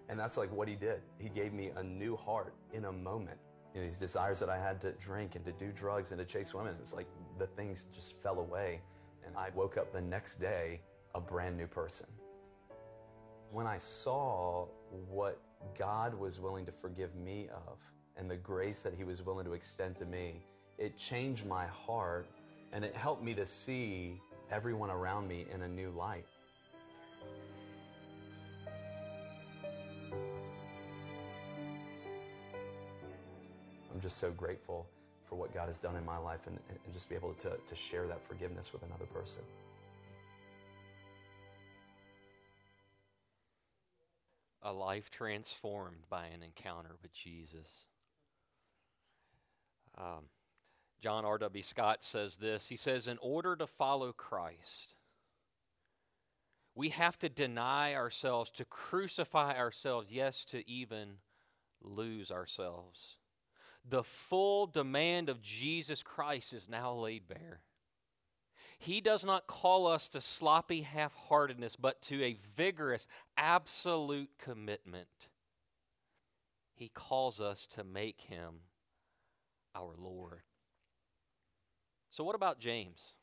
And 0.08 0.20
that's 0.20 0.38
like 0.38 0.52
what 0.52 0.68
he 0.68 0.76
did. 0.76 1.02
He 1.18 1.30
gave 1.30 1.54
me 1.54 1.72
a 1.76 1.84
new 1.84 2.16
heart 2.16 2.54
in 2.74 2.86
a 2.86 2.92
moment. 2.92 3.40
You 3.74 3.82
know, 3.82 3.88
these 3.88 3.98
desires 3.98 4.40
that 4.40 4.50
I 4.50 4.58
had 4.58 4.80
to 4.82 4.92
drink 4.94 5.36
and 5.36 5.44
to 5.46 5.52
do 5.54 5.72
drugs 5.72 6.12
and 6.12 6.20
to 6.20 6.26
chase 6.26 6.54
women, 6.54 6.76
it 6.76 6.80
was 6.80 6.94
like 6.94 7.08
the 7.40 7.48
things 7.48 7.88
just 7.94 8.22
fell 8.22 8.40
away. 8.40 8.82
And 9.26 9.36
I 9.36 9.50
woke 9.56 9.78
up 9.78 9.92
the 9.92 10.02
next 10.02 10.36
day 10.36 10.82
a 11.16 11.20
brand 11.20 11.58
new 11.58 11.68
person. 11.68 12.08
When 13.52 13.66
I 13.66 13.78
saw 13.78 14.68
what 15.10 15.40
God 15.78 16.14
was 16.14 16.40
willing 16.40 16.66
to 16.66 16.72
forgive 16.72 17.16
me 17.16 17.48
of 17.68 17.78
and 18.18 18.30
the 18.30 18.38
grace 18.38 18.82
that 18.82 18.94
He 18.94 19.04
was 19.04 19.26
willing 19.26 19.46
to 19.46 19.54
extend 19.54 19.96
to 19.98 20.06
me, 20.06 20.42
it 20.78 20.98
changed 20.98 21.46
my 21.46 21.66
heart 21.68 22.28
and 22.72 22.84
it 22.84 22.96
helped 22.96 23.24
me 23.24 23.34
to 23.34 23.46
see 23.46 24.20
everyone 24.52 24.90
around 24.90 25.28
me 25.28 25.46
in 25.54 25.62
a 25.62 25.68
new 25.68 25.90
light. 25.92 26.26
I'm 33.94 34.02
just 34.02 34.18
so 34.18 34.32
grateful 34.32 34.88
for 35.22 35.36
what 35.36 35.54
God 35.54 35.68
has 35.68 35.80
done 35.80 35.96
in 35.96 36.06
my 36.06 36.18
life 36.18 36.48
and, 36.48 36.60
and 36.70 36.94
just 36.94 37.10
be 37.10 37.16
able 37.16 37.34
to, 37.36 37.54
to 37.66 37.76
share 37.76 38.08
that 38.08 38.22
forgiveness 38.26 38.74
with 38.74 38.84
another 38.84 39.06
person. 39.06 39.42
A 44.68 44.74
life 44.74 45.10
transformed 45.10 46.10
by 46.10 46.26
an 46.26 46.42
encounter 46.42 46.96
with 47.02 47.14
Jesus. 47.14 47.86
Um, 49.98 50.26
John 51.02 51.24
R.W. 51.24 51.64
Stott 51.64 52.04
says 52.04 52.38
this 52.38 52.68
He 52.68 52.76
says, 52.76 53.08
In 53.08 53.20
order 53.22 53.56
to 53.56 53.68
follow 53.68 54.12
Christ, 54.12 54.96
we 56.74 56.90
have 56.90 57.18
to 57.20 57.30
deny 57.30 57.94
ourselves, 57.94 58.50
to 58.52 58.66
crucify 58.66 59.56
ourselves, 59.56 60.08
yes, 60.10 60.44
to 60.46 60.70
even 60.70 61.18
lose 61.82 62.32
ourselves 62.32 63.18
the 63.88 64.04
full 64.04 64.68
demand 64.68 65.30
of 65.30 65.42
Jesus 65.42 66.02
Christ 66.02 66.54
is 66.54 66.68
now 66.68 66.94
laid 66.94 67.28
bare. 67.28 67.62
He 68.86 69.02
does 69.02 69.26
not 69.26 69.48
call 69.48 69.88
us 69.88 70.08
to 70.10 70.22
sloppy 70.22 70.84
half 70.84 71.12
heartedness, 71.16 71.76
but 71.76 72.04
to 72.04 72.24
a 72.24 72.38
vigorous, 72.56 73.08
absolute 73.36 74.30
commitment. 74.38 75.08
He 76.76 76.90
calls 76.94 77.42
us 77.42 77.66
to 77.72 77.84
make 77.84 78.22
him 78.22 78.60
our 79.74 79.96
Lord. 79.98 80.44
So, 82.12 82.24
what 82.24 82.36
about 82.36 82.60
James? 82.60 83.14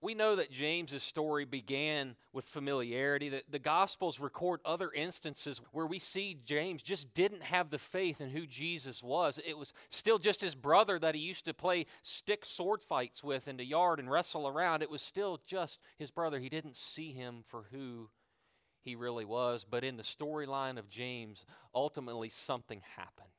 We 0.00 0.14
know 0.14 0.36
that 0.36 0.50
James's 0.50 1.02
story 1.02 1.44
began 1.44 2.16
with 2.32 2.44
familiarity. 2.44 3.28
That 3.28 3.50
the 3.50 3.58
Gospels 3.58 4.20
record 4.20 4.60
other 4.64 4.90
instances 4.92 5.60
where 5.72 5.86
we 5.86 5.98
see 5.98 6.38
James 6.44 6.82
just 6.82 7.12
didn't 7.14 7.42
have 7.42 7.70
the 7.70 7.78
faith 7.78 8.20
in 8.20 8.30
who 8.30 8.46
Jesus 8.46 9.02
was. 9.02 9.40
It 9.44 9.58
was 9.58 9.72
still 9.90 10.18
just 10.18 10.40
his 10.40 10.54
brother 10.54 10.98
that 10.98 11.14
he 11.14 11.20
used 11.20 11.44
to 11.46 11.54
play 11.54 11.86
stick 12.02 12.44
sword 12.44 12.82
fights 12.82 13.22
with 13.22 13.48
in 13.48 13.56
the 13.56 13.64
yard 13.64 13.98
and 13.98 14.10
wrestle 14.10 14.48
around. 14.48 14.82
It 14.82 14.90
was 14.90 15.02
still 15.02 15.40
just 15.46 15.80
his 15.98 16.10
brother. 16.10 16.38
He 16.38 16.48
didn't 16.48 16.76
see 16.76 17.12
him 17.12 17.44
for 17.48 17.64
who 17.72 18.10
he 18.82 18.94
really 18.94 19.24
was. 19.24 19.64
But 19.68 19.84
in 19.84 19.96
the 19.96 20.02
storyline 20.02 20.78
of 20.78 20.88
James, 20.88 21.44
ultimately 21.74 22.28
something 22.28 22.82
happened 22.96 23.30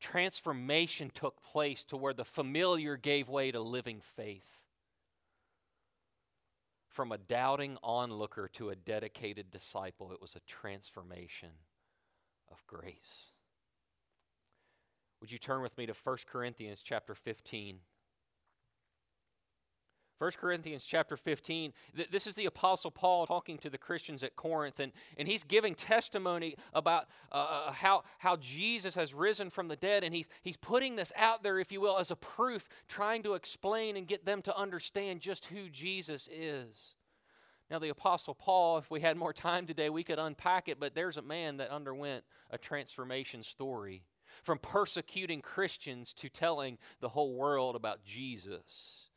transformation 0.00 1.12
took 1.14 1.40
place 1.44 1.84
to 1.84 1.96
where 1.96 2.12
the 2.12 2.24
familiar 2.24 2.96
gave 2.96 3.28
way 3.28 3.52
to 3.52 3.60
living 3.60 4.00
faith 4.16 4.61
from 6.92 7.10
a 7.10 7.18
doubting 7.18 7.78
onlooker 7.82 8.48
to 8.52 8.70
a 8.70 8.76
dedicated 8.76 9.50
disciple. 9.50 10.12
It 10.12 10.20
was 10.20 10.36
a 10.36 10.40
transformation 10.40 11.48
of 12.50 12.64
grace. 12.66 13.32
Would 15.20 15.32
you 15.32 15.38
turn 15.38 15.62
with 15.62 15.76
me 15.78 15.86
to 15.86 15.94
1 15.94 16.16
Corinthians 16.26 16.82
chapter 16.82 17.14
15? 17.14 17.78
1 20.22 20.30
Corinthians 20.40 20.84
chapter 20.86 21.16
15, 21.16 21.72
this 22.12 22.28
is 22.28 22.36
the 22.36 22.46
Apostle 22.46 22.92
Paul 22.92 23.26
talking 23.26 23.58
to 23.58 23.68
the 23.68 23.76
Christians 23.76 24.22
at 24.22 24.36
Corinth, 24.36 24.78
and, 24.78 24.92
and 25.18 25.26
he's 25.26 25.42
giving 25.42 25.74
testimony 25.74 26.54
about 26.74 27.08
uh, 27.32 27.44
uh, 27.50 27.72
how, 27.72 28.04
how 28.18 28.36
Jesus 28.36 28.94
has 28.94 29.14
risen 29.14 29.50
from 29.50 29.66
the 29.66 29.74
dead, 29.74 30.04
and 30.04 30.14
he's, 30.14 30.28
he's 30.42 30.56
putting 30.56 30.94
this 30.94 31.10
out 31.16 31.42
there, 31.42 31.58
if 31.58 31.72
you 31.72 31.80
will, 31.80 31.98
as 31.98 32.12
a 32.12 32.14
proof, 32.16 32.68
trying 32.86 33.24
to 33.24 33.34
explain 33.34 33.96
and 33.96 34.06
get 34.06 34.24
them 34.24 34.42
to 34.42 34.56
understand 34.56 35.20
just 35.20 35.46
who 35.46 35.68
Jesus 35.68 36.28
is. 36.32 36.94
Now, 37.68 37.80
the 37.80 37.88
Apostle 37.88 38.34
Paul, 38.36 38.78
if 38.78 38.92
we 38.92 39.00
had 39.00 39.16
more 39.16 39.32
time 39.32 39.66
today, 39.66 39.90
we 39.90 40.04
could 40.04 40.20
unpack 40.20 40.68
it, 40.68 40.78
but 40.78 40.94
there's 40.94 41.16
a 41.16 41.22
man 41.22 41.56
that 41.56 41.70
underwent 41.70 42.22
a 42.48 42.58
transformation 42.58 43.42
story 43.42 44.04
from 44.44 44.60
persecuting 44.60 45.40
Christians 45.40 46.14
to 46.14 46.28
telling 46.28 46.78
the 47.00 47.08
whole 47.08 47.34
world 47.34 47.74
about 47.74 48.04
Jesus. 48.04 49.08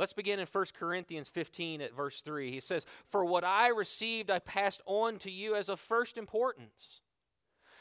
Let's 0.00 0.14
begin 0.14 0.40
in 0.40 0.46
1 0.50 0.64
Corinthians 0.78 1.28
15 1.28 1.82
at 1.82 1.94
verse 1.94 2.22
3. 2.22 2.50
He 2.50 2.60
says, 2.60 2.86
For 3.10 3.22
what 3.22 3.44
I 3.44 3.68
received 3.68 4.30
I 4.30 4.38
passed 4.38 4.80
on 4.86 5.18
to 5.18 5.30
you 5.30 5.54
as 5.54 5.68
of 5.68 5.78
first 5.78 6.16
importance 6.16 7.02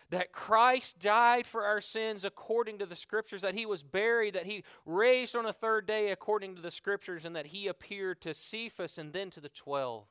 that 0.10 0.34
Christ 0.34 1.00
died 1.00 1.48
for 1.48 1.64
our 1.64 1.80
sins 1.80 2.26
according 2.26 2.80
to 2.80 2.86
the 2.86 2.98
Scriptures, 2.98 3.42
that 3.42 3.54
he 3.54 3.66
was 3.66 3.84
buried, 3.84 4.34
that 4.34 4.48
he 4.48 4.66
raised 4.86 5.34
on 5.34 5.46
a 5.46 5.54
third 5.54 5.86
day 5.86 6.12
according 6.12 6.58
to 6.58 6.62
the 6.62 6.72
Scriptures, 6.72 7.24
and 7.24 7.38
that 7.38 7.48
he 7.48 7.68
appeared 7.68 8.20
to 8.20 8.34
Cephas 8.34 8.98
and 8.98 9.14
then 9.14 9.30
to 9.30 9.40
the 9.40 9.48
twelve. 9.48 10.04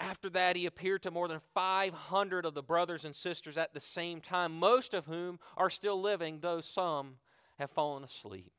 After 0.00 0.28
that, 0.30 0.56
he 0.56 0.66
appeared 0.66 1.04
to 1.04 1.12
more 1.12 1.28
than 1.28 1.40
500 1.54 2.44
of 2.44 2.54
the 2.54 2.62
brothers 2.62 3.04
and 3.04 3.14
sisters 3.14 3.56
at 3.56 3.72
the 3.72 3.80
same 3.80 4.20
time, 4.20 4.58
most 4.58 4.94
of 4.94 5.06
whom 5.06 5.38
are 5.56 5.70
still 5.70 6.00
living, 6.00 6.40
though 6.40 6.60
some 6.60 7.18
have 7.56 7.70
fallen 7.70 8.02
asleep. 8.02 8.50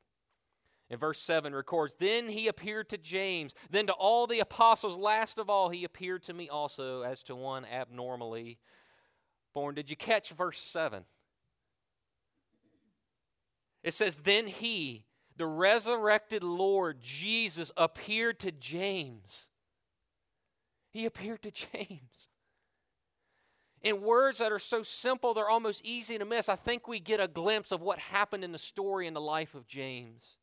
In 0.90 0.98
verse 0.98 1.20
7 1.20 1.54
records, 1.54 1.94
Then 1.98 2.28
he 2.28 2.48
appeared 2.48 2.88
to 2.90 2.98
James, 2.98 3.54
then 3.70 3.86
to 3.88 3.92
all 3.92 4.26
the 4.26 4.40
apostles. 4.40 4.96
Last 4.96 5.38
of 5.38 5.50
all, 5.50 5.68
he 5.68 5.84
appeared 5.84 6.22
to 6.24 6.32
me 6.32 6.48
also 6.48 7.02
as 7.02 7.22
to 7.24 7.36
one 7.36 7.66
abnormally 7.66 8.58
born. 9.52 9.74
Did 9.74 9.90
you 9.90 9.96
catch 9.96 10.30
verse 10.30 10.58
7? 10.58 11.04
It 13.82 13.92
says, 13.92 14.16
Then 14.16 14.46
he, 14.46 15.04
the 15.36 15.46
resurrected 15.46 16.42
Lord 16.42 17.00
Jesus, 17.02 17.70
appeared 17.76 18.38
to 18.40 18.50
James. 18.50 19.46
He 20.90 21.04
appeared 21.04 21.42
to 21.42 21.50
James. 21.50 22.28
In 23.82 24.00
words 24.00 24.38
that 24.38 24.50
are 24.50 24.58
so 24.58 24.82
simple, 24.82 25.34
they're 25.34 25.48
almost 25.48 25.84
easy 25.84 26.18
to 26.18 26.24
miss. 26.24 26.48
I 26.48 26.56
think 26.56 26.88
we 26.88 26.98
get 26.98 27.20
a 27.20 27.28
glimpse 27.28 27.70
of 27.70 27.80
what 27.82 27.98
happened 27.98 28.42
in 28.42 28.52
the 28.52 28.58
story 28.58 29.06
in 29.06 29.14
the 29.14 29.20
life 29.20 29.54
of 29.54 29.68
James. 29.68 30.37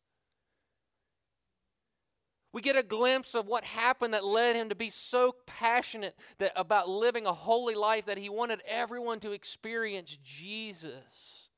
We 2.55 2.61
get 2.61 2.77
a 2.77 2.83
glimpse 2.83 3.35
of 3.35 3.47
what 3.47 3.65
happened 3.65 4.13
that 4.13 4.23
led 4.23 4.55
him 4.55 4.69
to 4.69 4.75
be 4.75 4.89
so 4.89 5.35
passionate 5.45 6.15
that, 6.37 6.53
about 6.55 6.87
living 6.87 7.25
a 7.25 7.33
holy 7.33 7.75
life 7.75 8.05
that 8.05 8.17
he 8.17 8.29
wanted 8.29 8.61
everyone 8.65 9.19
to 9.19 9.33
experience 9.33 10.17
Jesus. 10.23 11.49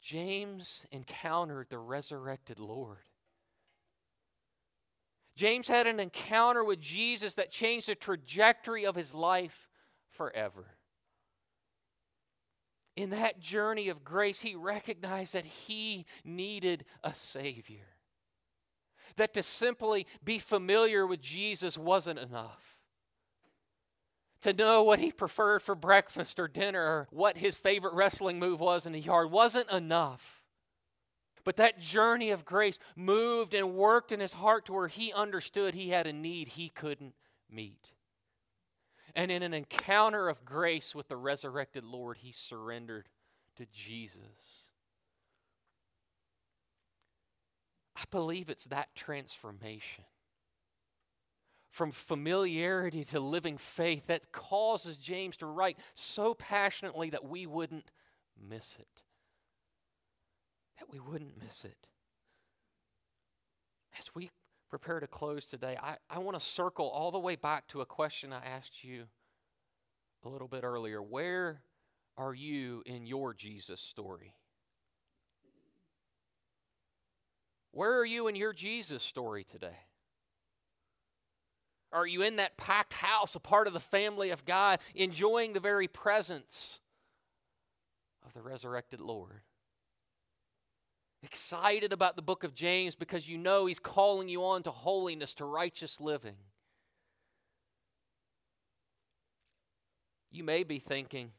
James 0.00 0.84
encountered 0.90 1.68
the 1.70 1.78
resurrected 1.78 2.58
Lord. 2.58 2.98
James 5.36 5.68
had 5.68 5.86
an 5.86 6.00
encounter 6.00 6.64
with 6.64 6.80
Jesus 6.80 7.34
that 7.34 7.52
changed 7.52 7.86
the 7.86 7.94
trajectory 7.94 8.86
of 8.86 8.96
his 8.96 9.14
life 9.14 9.68
forever. 10.10 10.66
In 12.96 13.10
that 13.10 13.38
journey 13.38 13.88
of 13.88 14.02
grace, 14.02 14.40
he 14.40 14.56
recognized 14.56 15.34
that 15.34 15.46
he 15.46 16.06
needed 16.24 16.84
a 17.04 17.14
Savior. 17.14 17.97
That 19.18 19.34
to 19.34 19.42
simply 19.42 20.06
be 20.24 20.38
familiar 20.38 21.06
with 21.06 21.20
Jesus 21.20 21.76
wasn't 21.76 22.18
enough. 22.18 22.76
To 24.42 24.52
know 24.52 24.84
what 24.84 25.00
he 25.00 25.10
preferred 25.10 25.62
for 25.62 25.74
breakfast 25.74 26.38
or 26.38 26.46
dinner 26.46 26.82
or 26.82 27.08
what 27.10 27.36
his 27.36 27.56
favorite 27.56 27.94
wrestling 27.94 28.38
move 28.38 28.60
was 28.60 28.86
in 28.86 28.92
the 28.92 29.00
yard 29.00 29.32
wasn't 29.32 29.70
enough. 29.70 30.44
But 31.44 31.56
that 31.56 31.80
journey 31.80 32.30
of 32.30 32.44
grace 32.44 32.78
moved 32.94 33.54
and 33.54 33.74
worked 33.74 34.12
in 34.12 34.20
his 34.20 34.34
heart 34.34 34.66
to 34.66 34.72
where 34.72 34.88
he 34.88 35.12
understood 35.12 35.74
he 35.74 35.90
had 35.90 36.06
a 36.06 36.12
need 36.12 36.48
he 36.48 36.68
couldn't 36.68 37.14
meet. 37.50 37.92
And 39.16 39.32
in 39.32 39.42
an 39.42 39.54
encounter 39.54 40.28
of 40.28 40.44
grace 40.44 40.94
with 40.94 41.08
the 41.08 41.16
resurrected 41.16 41.82
Lord, 41.82 42.18
he 42.18 42.30
surrendered 42.30 43.08
to 43.56 43.66
Jesus. 43.72 44.67
I 47.98 48.04
believe 48.10 48.48
it's 48.48 48.66
that 48.66 48.94
transformation 48.94 50.04
from 51.70 51.90
familiarity 51.90 53.04
to 53.06 53.18
living 53.18 53.58
faith 53.58 54.06
that 54.06 54.30
causes 54.30 54.98
James 54.98 55.36
to 55.38 55.46
write 55.46 55.78
so 55.96 56.32
passionately 56.32 57.10
that 57.10 57.28
we 57.28 57.46
wouldn't 57.46 57.90
miss 58.48 58.76
it. 58.78 59.02
That 60.78 60.90
we 60.92 61.00
wouldn't 61.00 61.42
miss 61.42 61.64
it. 61.64 61.88
As 63.98 64.14
we 64.14 64.30
prepare 64.70 65.00
to 65.00 65.08
close 65.08 65.46
today, 65.46 65.76
I, 65.82 65.96
I 66.08 66.18
want 66.20 66.38
to 66.38 66.44
circle 66.44 66.88
all 66.88 67.10
the 67.10 67.18
way 67.18 67.34
back 67.34 67.66
to 67.68 67.80
a 67.80 67.86
question 67.86 68.32
I 68.32 68.44
asked 68.44 68.84
you 68.84 69.04
a 70.24 70.28
little 70.28 70.48
bit 70.48 70.62
earlier. 70.62 71.02
Where 71.02 71.62
are 72.16 72.34
you 72.34 72.82
in 72.86 73.06
your 73.06 73.34
Jesus 73.34 73.80
story? 73.80 74.34
Where 77.78 77.96
are 78.00 78.04
you 78.04 78.26
in 78.26 78.34
your 78.34 78.52
Jesus 78.52 79.04
story 79.04 79.44
today? 79.44 79.78
Are 81.92 82.08
you 82.08 82.22
in 82.22 82.34
that 82.34 82.56
packed 82.56 82.94
house, 82.94 83.36
a 83.36 83.38
part 83.38 83.68
of 83.68 83.72
the 83.72 83.78
family 83.78 84.30
of 84.30 84.44
God, 84.44 84.80
enjoying 84.96 85.52
the 85.52 85.60
very 85.60 85.86
presence 85.86 86.80
of 88.26 88.32
the 88.32 88.42
resurrected 88.42 88.98
Lord? 88.98 89.42
Excited 91.22 91.92
about 91.92 92.16
the 92.16 92.22
book 92.22 92.42
of 92.42 92.52
James 92.52 92.96
because 92.96 93.28
you 93.28 93.38
know 93.38 93.66
he's 93.66 93.78
calling 93.78 94.28
you 94.28 94.42
on 94.42 94.64
to 94.64 94.72
holiness, 94.72 95.34
to 95.34 95.44
righteous 95.44 96.00
living. 96.00 96.34
You 100.32 100.42
may 100.42 100.64
be 100.64 100.80
thinking, 100.80 101.30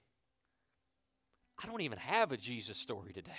I 1.61 1.67
don't 1.67 1.81
even 1.81 1.97
have 1.97 2.31
a 2.31 2.37
Jesus 2.37 2.77
story 2.77 3.11
today. 3.11 3.33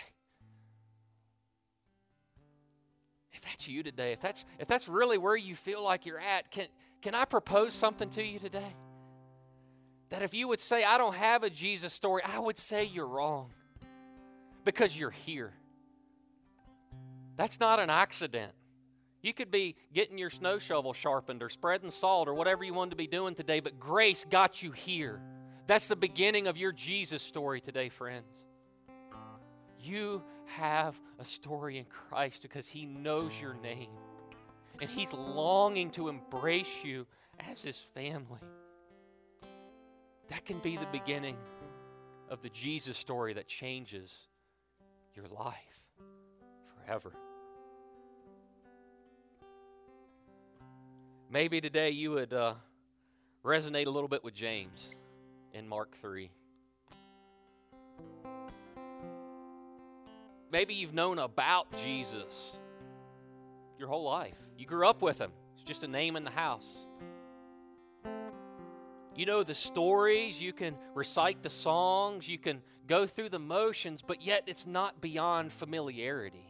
That's 3.51 3.69
you 3.69 3.83
today, 3.83 4.13
if 4.13 4.21
that's 4.21 4.45
if 4.59 4.69
that's 4.69 4.89
really 4.89 5.19
where 5.19 5.37
you 5.37 5.55
feel 5.55 5.83
like 5.83 6.07
you're 6.07 6.21
at, 6.21 6.51
can 6.51 6.67
can 7.03 7.15
I 7.15 7.25
propose 7.25 7.75
something 7.75 8.09
to 8.11 8.25
you 8.25 8.39
today? 8.39 8.75
That 10.11 10.23
if 10.23 10.35
you 10.35 10.49
would 10.49 10.61
say 10.61 10.85
I 10.85 10.99
don't 10.99 11.15
have 11.15 11.43
a 11.43 11.51
Jesus 11.51 11.93
story, 11.93 12.23
I 12.25 12.39
would 12.39 12.59
say 12.59 12.85
you're 12.85 13.07
wrong. 13.07 13.51
Because 14.65 14.97
you're 14.97 15.11
here. 15.11 15.53
That's 17.37 17.59
not 17.59 17.81
an 17.81 17.89
accident. 17.89 18.53
You 19.23 19.33
could 19.33 19.51
be 19.51 19.77
getting 19.95 20.19
your 20.19 20.31
snow 20.31 20.59
shovel 20.59 20.93
sharpened 20.93 21.43
or 21.43 21.49
spreading 21.49 21.91
salt 21.91 22.29
or 22.29 22.35
whatever 22.35 22.65
you 22.65 22.75
wanted 22.75 22.91
to 22.91 22.97
be 22.97 23.07
doing 23.07 23.35
today, 23.35 23.61
but 23.61 23.79
grace 23.79 24.27
got 24.29 24.63
you 24.63 24.73
here. 24.73 25.21
That's 25.67 25.87
the 25.87 25.97
beginning 25.97 26.49
of 26.49 26.57
your 26.57 26.73
Jesus 26.73 27.23
story 27.23 27.61
today, 27.61 27.89
friends. 27.89 28.47
You 29.79 30.23
have 30.57 30.99
a 31.19 31.25
story 31.25 31.79
in 31.79 31.85
Christ 31.85 32.43
because 32.43 32.69
He 32.69 32.87
knows 32.87 33.41
your 33.41 33.55
name 33.55 33.91
and 34.81 34.91
He's 34.91 35.13
longing 35.13 35.91
to 35.93 36.09
embrace 36.09 36.85
you 36.85 37.07
as 37.51 37.63
His 37.63 37.79
family. 37.79 38.41
That 40.29 40.45
can 40.45 40.59
be 40.59 40.77
the 40.77 40.89
beginning 40.93 41.37
of 42.29 42.43
the 42.43 42.49
Jesus 42.51 42.97
story 42.97 43.35
that 43.35 43.47
changes 43.47 44.17
your 45.15 45.27
life 45.27 45.57
forever. 46.85 47.13
Maybe 51.29 51.61
today 51.61 51.91
you 51.91 52.13
would 52.13 52.33
uh, 52.33 52.55
resonate 53.45 53.87
a 53.87 53.91
little 53.91 54.09
bit 54.09 54.25
with 54.25 54.35
James 54.35 54.91
in 55.53 55.69
Mark 55.69 55.97
3. 55.97 56.31
Maybe 60.51 60.75
you've 60.75 60.95
known 60.95 61.19
about 61.19 61.67
Jesus 61.79 62.59
your 63.79 63.89
whole 63.89 64.05
life. 64.05 64.37
You 64.59 64.67
grew 64.67 64.87
up 64.87 65.01
with 65.01 65.19
him, 65.19 65.31
it's 65.55 65.63
just 65.65 65.85
a 65.85 65.89
name 65.89 66.17
in 66.17 66.25
the 66.25 66.31
house. 66.31 66.87
You 69.17 69.27
know 69.27 69.43
the 69.43 69.55
stories, 69.55 70.41
you 70.41 70.53
can 70.53 70.77
recite 70.95 71.43
the 71.43 71.51
songs, 71.51 72.29
you 72.29 72.39
can 72.39 72.63
go 72.87 73.07
through 73.07 73.29
the 73.29 73.39
motions, 73.39 74.03
but 74.03 74.23
yet 74.23 74.45
it's 74.47 74.67
not 74.67 75.01
beyond 75.01 75.53
familiarity. 75.53 76.47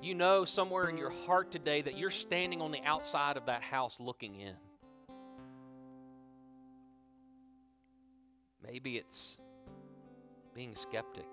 You 0.00 0.14
know 0.14 0.44
somewhere 0.44 0.88
in 0.88 0.96
your 0.96 1.10
heart 1.10 1.50
today 1.50 1.82
that 1.82 1.98
you're 1.98 2.10
standing 2.10 2.62
on 2.62 2.70
the 2.70 2.82
outside 2.84 3.36
of 3.36 3.46
that 3.46 3.62
house 3.62 3.96
looking 3.98 4.36
in. 4.36 4.54
Maybe 8.62 8.96
it's 8.96 9.38
being 10.54 10.76
skeptic. 10.76 11.26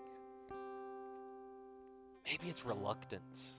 Maybe 2.25 2.49
it's 2.49 2.65
reluctance. 2.65 3.51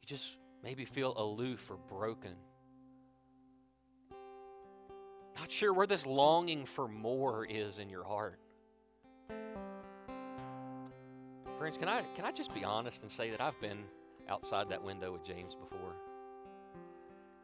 You 0.00 0.06
just 0.06 0.36
maybe 0.62 0.84
feel 0.84 1.14
aloof 1.16 1.70
or 1.70 1.76
broken. 1.88 2.34
Not 5.36 5.50
sure 5.50 5.72
where 5.72 5.86
this 5.86 6.06
longing 6.06 6.66
for 6.66 6.86
more 6.86 7.44
is 7.44 7.78
in 7.78 7.88
your 7.88 8.04
heart. 8.04 8.38
Friends, 11.58 11.76
can 11.76 11.88
I, 11.88 12.02
can 12.14 12.24
I 12.24 12.32
just 12.32 12.54
be 12.54 12.64
honest 12.64 13.02
and 13.02 13.10
say 13.10 13.30
that 13.30 13.40
I've 13.40 13.60
been 13.60 13.84
outside 14.28 14.68
that 14.70 14.82
window 14.82 15.12
with 15.12 15.24
James 15.24 15.54
before? 15.54 15.96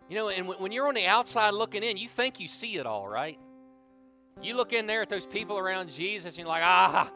You 0.08 0.16
know, 0.16 0.28
and 0.28 0.48
when 0.48 0.72
you're 0.72 0.88
on 0.88 0.94
the 0.94 1.06
outside 1.06 1.54
looking 1.54 1.82
in, 1.82 1.96
you 1.96 2.08
think 2.08 2.40
you 2.40 2.48
see 2.48 2.76
it 2.76 2.86
all, 2.86 3.06
right? 3.06 3.38
You 4.42 4.56
look 4.56 4.72
in 4.72 4.86
there 4.86 5.02
at 5.02 5.10
those 5.10 5.26
people 5.26 5.58
around 5.58 5.90
Jesus 5.90 6.34
and 6.34 6.38
you're 6.38 6.48
like, 6.48 6.62
ah, 6.64 7.10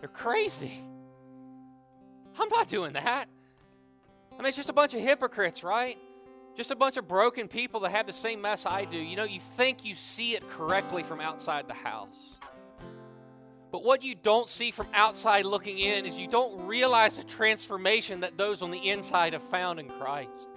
they're 0.00 0.08
crazy. 0.08 0.82
I'm 2.38 2.48
not 2.48 2.68
doing 2.68 2.94
that. 2.94 3.28
I 4.32 4.36
mean, 4.36 4.46
it's 4.46 4.56
just 4.56 4.70
a 4.70 4.74
bunch 4.74 4.94
of 4.94 5.00
hypocrites, 5.00 5.62
right? 5.62 5.98
Just 6.56 6.70
a 6.70 6.76
bunch 6.76 6.96
of 6.96 7.06
broken 7.06 7.48
people 7.48 7.80
that 7.80 7.90
have 7.92 8.06
the 8.06 8.12
same 8.12 8.40
mess 8.40 8.66
I 8.66 8.84
do. 8.84 8.96
You 8.96 9.16
know, 9.16 9.24
you 9.24 9.40
think 9.40 9.84
you 9.84 9.94
see 9.94 10.34
it 10.34 10.48
correctly 10.50 11.02
from 11.02 11.20
outside 11.20 11.68
the 11.68 11.74
house. 11.74 12.36
But 13.70 13.84
what 13.84 14.02
you 14.02 14.14
don't 14.14 14.48
see 14.48 14.70
from 14.70 14.88
outside 14.94 15.44
looking 15.44 15.78
in 15.78 16.04
is 16.04 16.18
you 16.18 16.26
don't 16.26 16.66
realize 16.66 17.16
the 17.16 17.24
transformation 17.24 18.20
that 18.20 18.36
those 18.36 18.62
on 18.62 18.70
the 18.70 18.88
inside 18.88 19.32
have 19.32 19.44
found 19.44 19.78
in 19.78 19.88
Christ. 19.88 20.48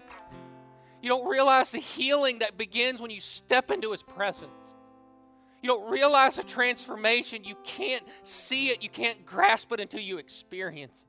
You 1.02 1.10
don't 1.10 1.28
realize 1.28 1.70
the 1.70 1.80
healing 1.80 2.40
that 2.40 2.58
begins 2.58 3.02
when 3.02 3.12
you 3.12 3.20
step 3.20 3.70
into 3.70 3.92
His 3.92 4.02
presence. 4.02 4.63
You 5.64 5.70
don't 5.70 5.90
realize 5.90 6.36
the 6.36 6.44
transformation. 6.44 7.46
You 7.46 7.56
can't 7.64 8.04
see 8.24 8.68
it. 8.68 8.84
You 8.84 8.90
can't 8.90 9.26
grasp 9.26 9.72
it 9.72 9.80
until 9.80 10.02
you 10.02 10.18
experience 10.18 11.06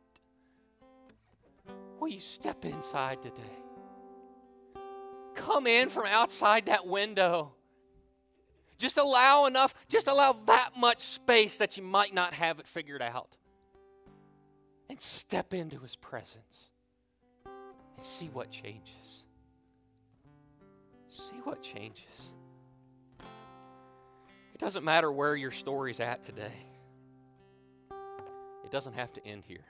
it. 1.66 1.72
Will 1.98 2.08
you 2.08 2.20
step 2.20 2.64
inside 2.64 3.20
today? 3.20 3.42
Come 5.34 5.66
in 5.66 5.88
from 5.88 6.06
outside 6.06 6.66
that 6.66 6.86
window. 6.86 7.52
Just 8.78 8.96
allow 8.96 9.46
enough, 9.46 9.74
just 9.88 10.06
allow 10.06 10.32
that 10.46 10.70
much 10.76 11.02
space 11.02 11.56
that 11.56 11.76
you 11.76 11.82
might 11.82 12.14
not 12.14 12.32
have 12.34 12.60
it 12.60 12.68
figured 12.68 13.02
out. 13.02 13.36
And 14.88 15.00
step 15.00 15.52
into 15.52 15.80
his 15.80 15.96
presence 15.96 16.70
and 17.96 18.04
see 18.04 18.30
what 18.32 18.50
changes. 18.50 19.24
See 21.08 21.40
what 21.42 21.60
changes. 21.60 22.32
It 24.54 24.60
doesn't 24.60 24.84
matter 24.84 25.10
where 25.10 25.34
your 25.34 25.50
story's 25.50 26.00
at 26.00 26.24
today, 26.24 26.66
it 28.64 28.70
doesn't 28.70 28.94
have 28.94 29.12
to 29.14 29.26
end 29.26 29.44
here. 29.46 29.64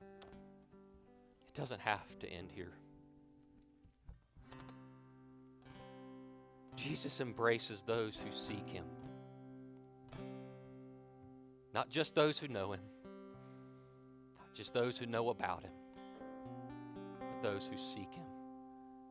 It 0.00 1.54
doesn't 1.54 1.80
have 1.80 2.18
to 2.20 2.30
end 2.30 2.50
here. 2.54 2.72
Jesus 6.76 7.20
embraces 7.20 7.82
those 7.82 8.16
who 8.16 8.30
seek 8.36 8.68
him. 8.70 8.84
Not 11.74 11.90
just 11.90 12.14
those 12.14 12.38
who 12.38 12.46
know 12.46 12.72
him, 12.72 12.80
not 14.38 14.54
just 14.54 14.72
those 14.72 14.96
who 14.96 15.06
know 15.06 15.30
about 15.30 15.64
him, 15.64 15.72
but 17.18 17.42
those 17.42 17.68
who 17.70 17.76
seek 17.76 18.14
him 18.14 18.24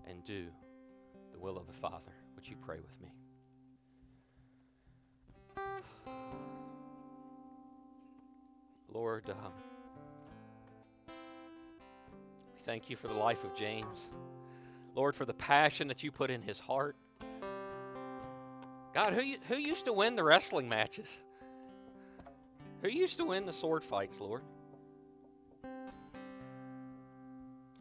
and 0.09 0.23
do 0.23 0.45
the 1.33 1.39
will 1.39 1.57
of 1.57 1.67
the 1.67 1.73
Father. 1.73 2.13
Would 2.35 2.47
you 2.47 2.55
pray 2.55 2.77
with 2.79 3.01
me? 3.01 3.16
Lord, 8.93 9.29
um, 9.29 9.51
we 11.07 12.59
thank 12.65 12.89
you 12.89 12.95
for 12.95 13.07
the 13.07 13.13
life 13.13 13.43
of 13.43 13.55
James. 13.55 14.09
Lord, 14.95 15.15
for 15.15 15.25
the 15.25 15.33
passion 15.33 15.87
that 15.89 16.03
you 16.03 16.11
put 16.11 16.29
in 16.31 16.41
his 16.41 16.59
heart. 16.59 16.95
God, 18.93 19.13
who, 19.13 19.33
who 19.47 19.57
used 19.57 19.85
to 19.85 19.93
win 19.93 20.15
the 20.15 20.23
wrestling 20.23 20.67
matches? 20.67 21.07
Who 22.81 22.89
used 22.89 23.17
to 23.17 23.25
win 23.25 23.45
the 23.45 23.53
sword 23.53 23.83
fights, 23.83 24.19
Lord? 24.19 24.41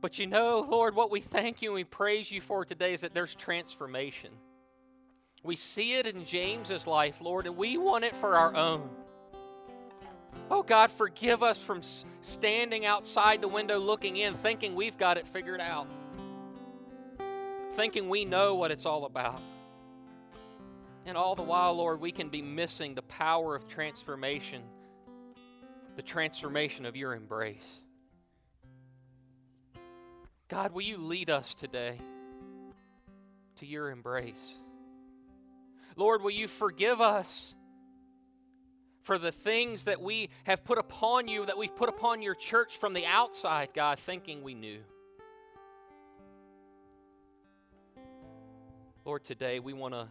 But 0.00 0.18
you 0.18 0.26
know, 0.26 0.66
Lord, 0.68 0.94
what 0.94 1.10
we 1.10 1.20
thank 1.20 1.62
you 1.62 1.70
and 1.70 1.74
we 1.74 1.84
praise 1.84 2.30
you 2.30 2.40
for 2.40 2.64
today 2.64 2.92
is 2.92 3.00
that 3.00 3.14
there's 3.14 3.34
transformation. 3.34 4.30
We 5.42 5.56
see 5.56 5.94
it 5.94 6.06
in 6.06 6.24
James's 6.24 6.86
life, 6.86 7.20
Lord, 7.20 7.46
and 7.46 7.56
we 7.56 7.78
want 7.78 8.04
it 8.04 8.14
for 8.14 8.36
our 8.36 8.54
own. 8.54 8.90
Oh 10.48 10.62
God, 10.62 10.92
forgive 10.92 11.42
us 11.42 11.58
from 11.58 11.80
standing 12.20 12.86
outside 12.86 13.42
the 13.42 13.48
window 13.48 13.78
looking 13.78 14.16
in, 14.16 14.34
thinking 14.34 14.76
we've 14.76 14.96
got 14.96 15.16
it 15.16 15.26
figured 15.26 15.60
out, 15.60 15.88
thinking 17.72 18.08
we 18.08 18.24
know 18.24 18.54
what 18.54 18.70
it's 18.70 18.86
all 18.86 19.06
about. 19.06 19.40
And 21.04 21.16
all 21.16 21.34
the 21.34 21.42
while, 21.42 21.74
Lord, 21.74 22.00
we 22.00 22.12
can 22.12 22.28
be 22.28 22.42
missing 22.42 22.94
the 22.94 23.02
power 23.02 23.56
of 23.56 23.66
transformation, 23.66 24.62
the 25.96 26.02
transformation 26.02 26.86
of 26.86 26.96
your 26.96 27.14
embrace. 27.14 27.80
God, 30.48 30.72
will 30.72 30.82
you 30.82 30.98
lead 30.98 31.28
us 31.28 31.54
today 31.54 31.98
to 33.58 33.66
your 33.66 33.90
embrace? 33.90 34.54
Lord, 35.96 36.22
will 36.22 36.30
you 36.30 36.46
forgive 36.46 37.00
us 37.00 37.56
for 39.06 39.18
the 39.18 39.30
things 39.30 39.84
that 39.84 40.02
we 40.02 40.28
have 40.42 40.64
put 40.64 40.78
upon 40.78 41.28
you, 41.28 41.46
that 41.46 41.56
we've 41.56 41.74
put 41.76 41.88
upon 41.88 42.22
your 42.22 42.34
church 42.34 42.76
from 42.76 42.92
the 42.92 43.06
outside, 43.06 43.68
God, 43.72 44.00
thinking 44.00 44.42
we 44.42 44.52
knew. 44.52 44.80
Lord, 49.04 49.22
today 49.22 49.60
we 49.60 49.74
want 49.74 49.94
to 49.94 50.08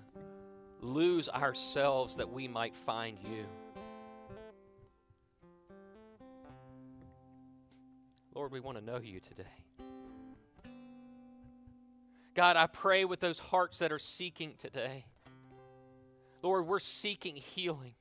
lose 0.80 1.28
ourselves 1.28 2.16
that 2.16 2.32
we 2.32 2.48
might 2.48 2.74
find 2.74 3.18
you. 3.20 3.44
Lord, 8.34 8.54
we 8.54 8.62
want 8.62 8.78
to 8.78 8.84
know 8.84 9.02
you 9.04 9.20
today. 9.20 9.44
God, 12.34 12.56
I 12.56 12.68
pray 12.68 13.04
with 13.04 13.20
those 13.20 13.40
hearts 13.40 13.80
that 13.80 13.92
are 13.92 14.00
seeking 14.00 14.54
today. 14.58 15.04
Lord, 16.42 16.66
we're 16.66 16.80
seeking 16.80 17.36
healing. 17.36 17.96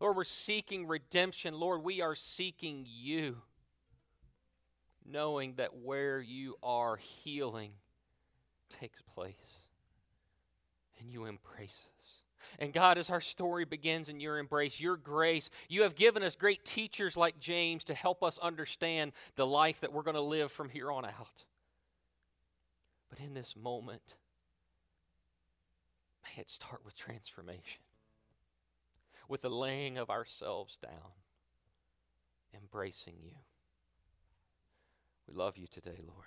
Lord, 0.00 0.16
we're 0.16 0.24
seeking 0.24 0.86
redemption. 0.86 1.54
Lord, 1.54 1.84
we 1.84 2.00
are 2.00 2.14
seeking 2.14 2.86
you, 2.88 3.36
knowing 5.04 5.54
that 5.56 5.76
where 5.76 6.20
you 6.20 6.56
are, 6.62 6.96
healing 6.96 7.72
takes 8.70 9.02
place. 9.14 9.68
And 10.98 11.10
you 11.10 11.26
embrace 11.26 11.86
us. 11.98 12.16
And 12.58 12.72
God, 12.72 12.98
as 12.98 13.10
our 13.10 13.20
story 13.20 13.64
begins 13.64 14.08
in 14.08 14.20
your 14.20 14.38
embrace, 14.38 14.80
your 14.80 14.96
grace, 14.96 15.50
you 15.68 15.82
have 15.82 15.94
given 15.94 16.22
us 16.22 16.36
great 16.36 16.64
teachers 16.64 17.16
like 17.16 17.38
James 17.38 17.84
to 17.84 17.94
help 17.94 18.22
us 18.22 18.38
understand 18.38 19.12
the 19.36 19.46
life 19.46 19.80
that 19.80 19.92
we're 19.92 20.02
going 20.02 20.14
to 20.14 20.20
live 20.20 20.50
from 20.50 20.68
here 20.68 20.90
on 20.90 21.04
out. 21.04 21.44
But 23.08 23.18
in 23.18 23.34
this 23.34 23.54
moment, 23.56 24.14
may 26.24 26.40
it 26.40 26.50
start 26.50 26.80
with 26.84 26.94
transformation 26.94 27.80
with 29.30 29.40
the 29.42 29.48
laying 29.48 29.96
of 29.96 30.10
ourselves 30.10 30.76
down, 30.76 31.12
embracing 32.52 33.14
you. 33.22 33.30
We 35.28 35.34
love 35.34 35.56
you 35.56 35.68
today, 35.68 36.00
Lord. 36.04 36.26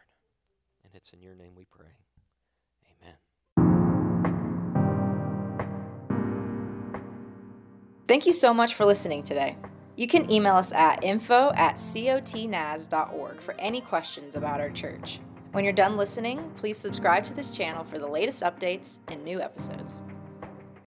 And 0.86 0.96
it's 0.96 1.12
in 1.12 1.22
your 1.22 1.36
name 1.36 1.54
we 1.54 1.66
pray. 1.66 1.98
Amen. 3.02 3.16
Thank 8.08 8.26
you 8.26 8.32
so 8.32 8.54
much 8.54 8.74
for 8.74 8.86
listening 8.86 9.24
today. 9.24 9.58
You 9.98 10.08
can 10.08 10.32
email 10.32 10.56
us 10.56 10.72
at 10.72 11.04
info 11.04 11.52
at 11.56 11.76
cotnaz.org 11.76 13.42
for 13.42 13.54
any 13.60 13.82
questions 13.82 14.38
about 14.38 14.62
our 14.62 14.70
church. 14.70 15.20
When 15.52 15.66
you're 15.66 15.74
done 15.74 15.98
listening, 15.98 16.52
please 16.56 16.78
subscribe 16.78 17.24
to 17.26 17.34
this 17.34 17.52
channel 17.52 17.84
for 17.84 18.00
the 18.00 18.08
latest 18.08 18.44
updates 18.44 19.00
and 19.10 19.24
new 19.24 19.42
episodes. 19.42 20.00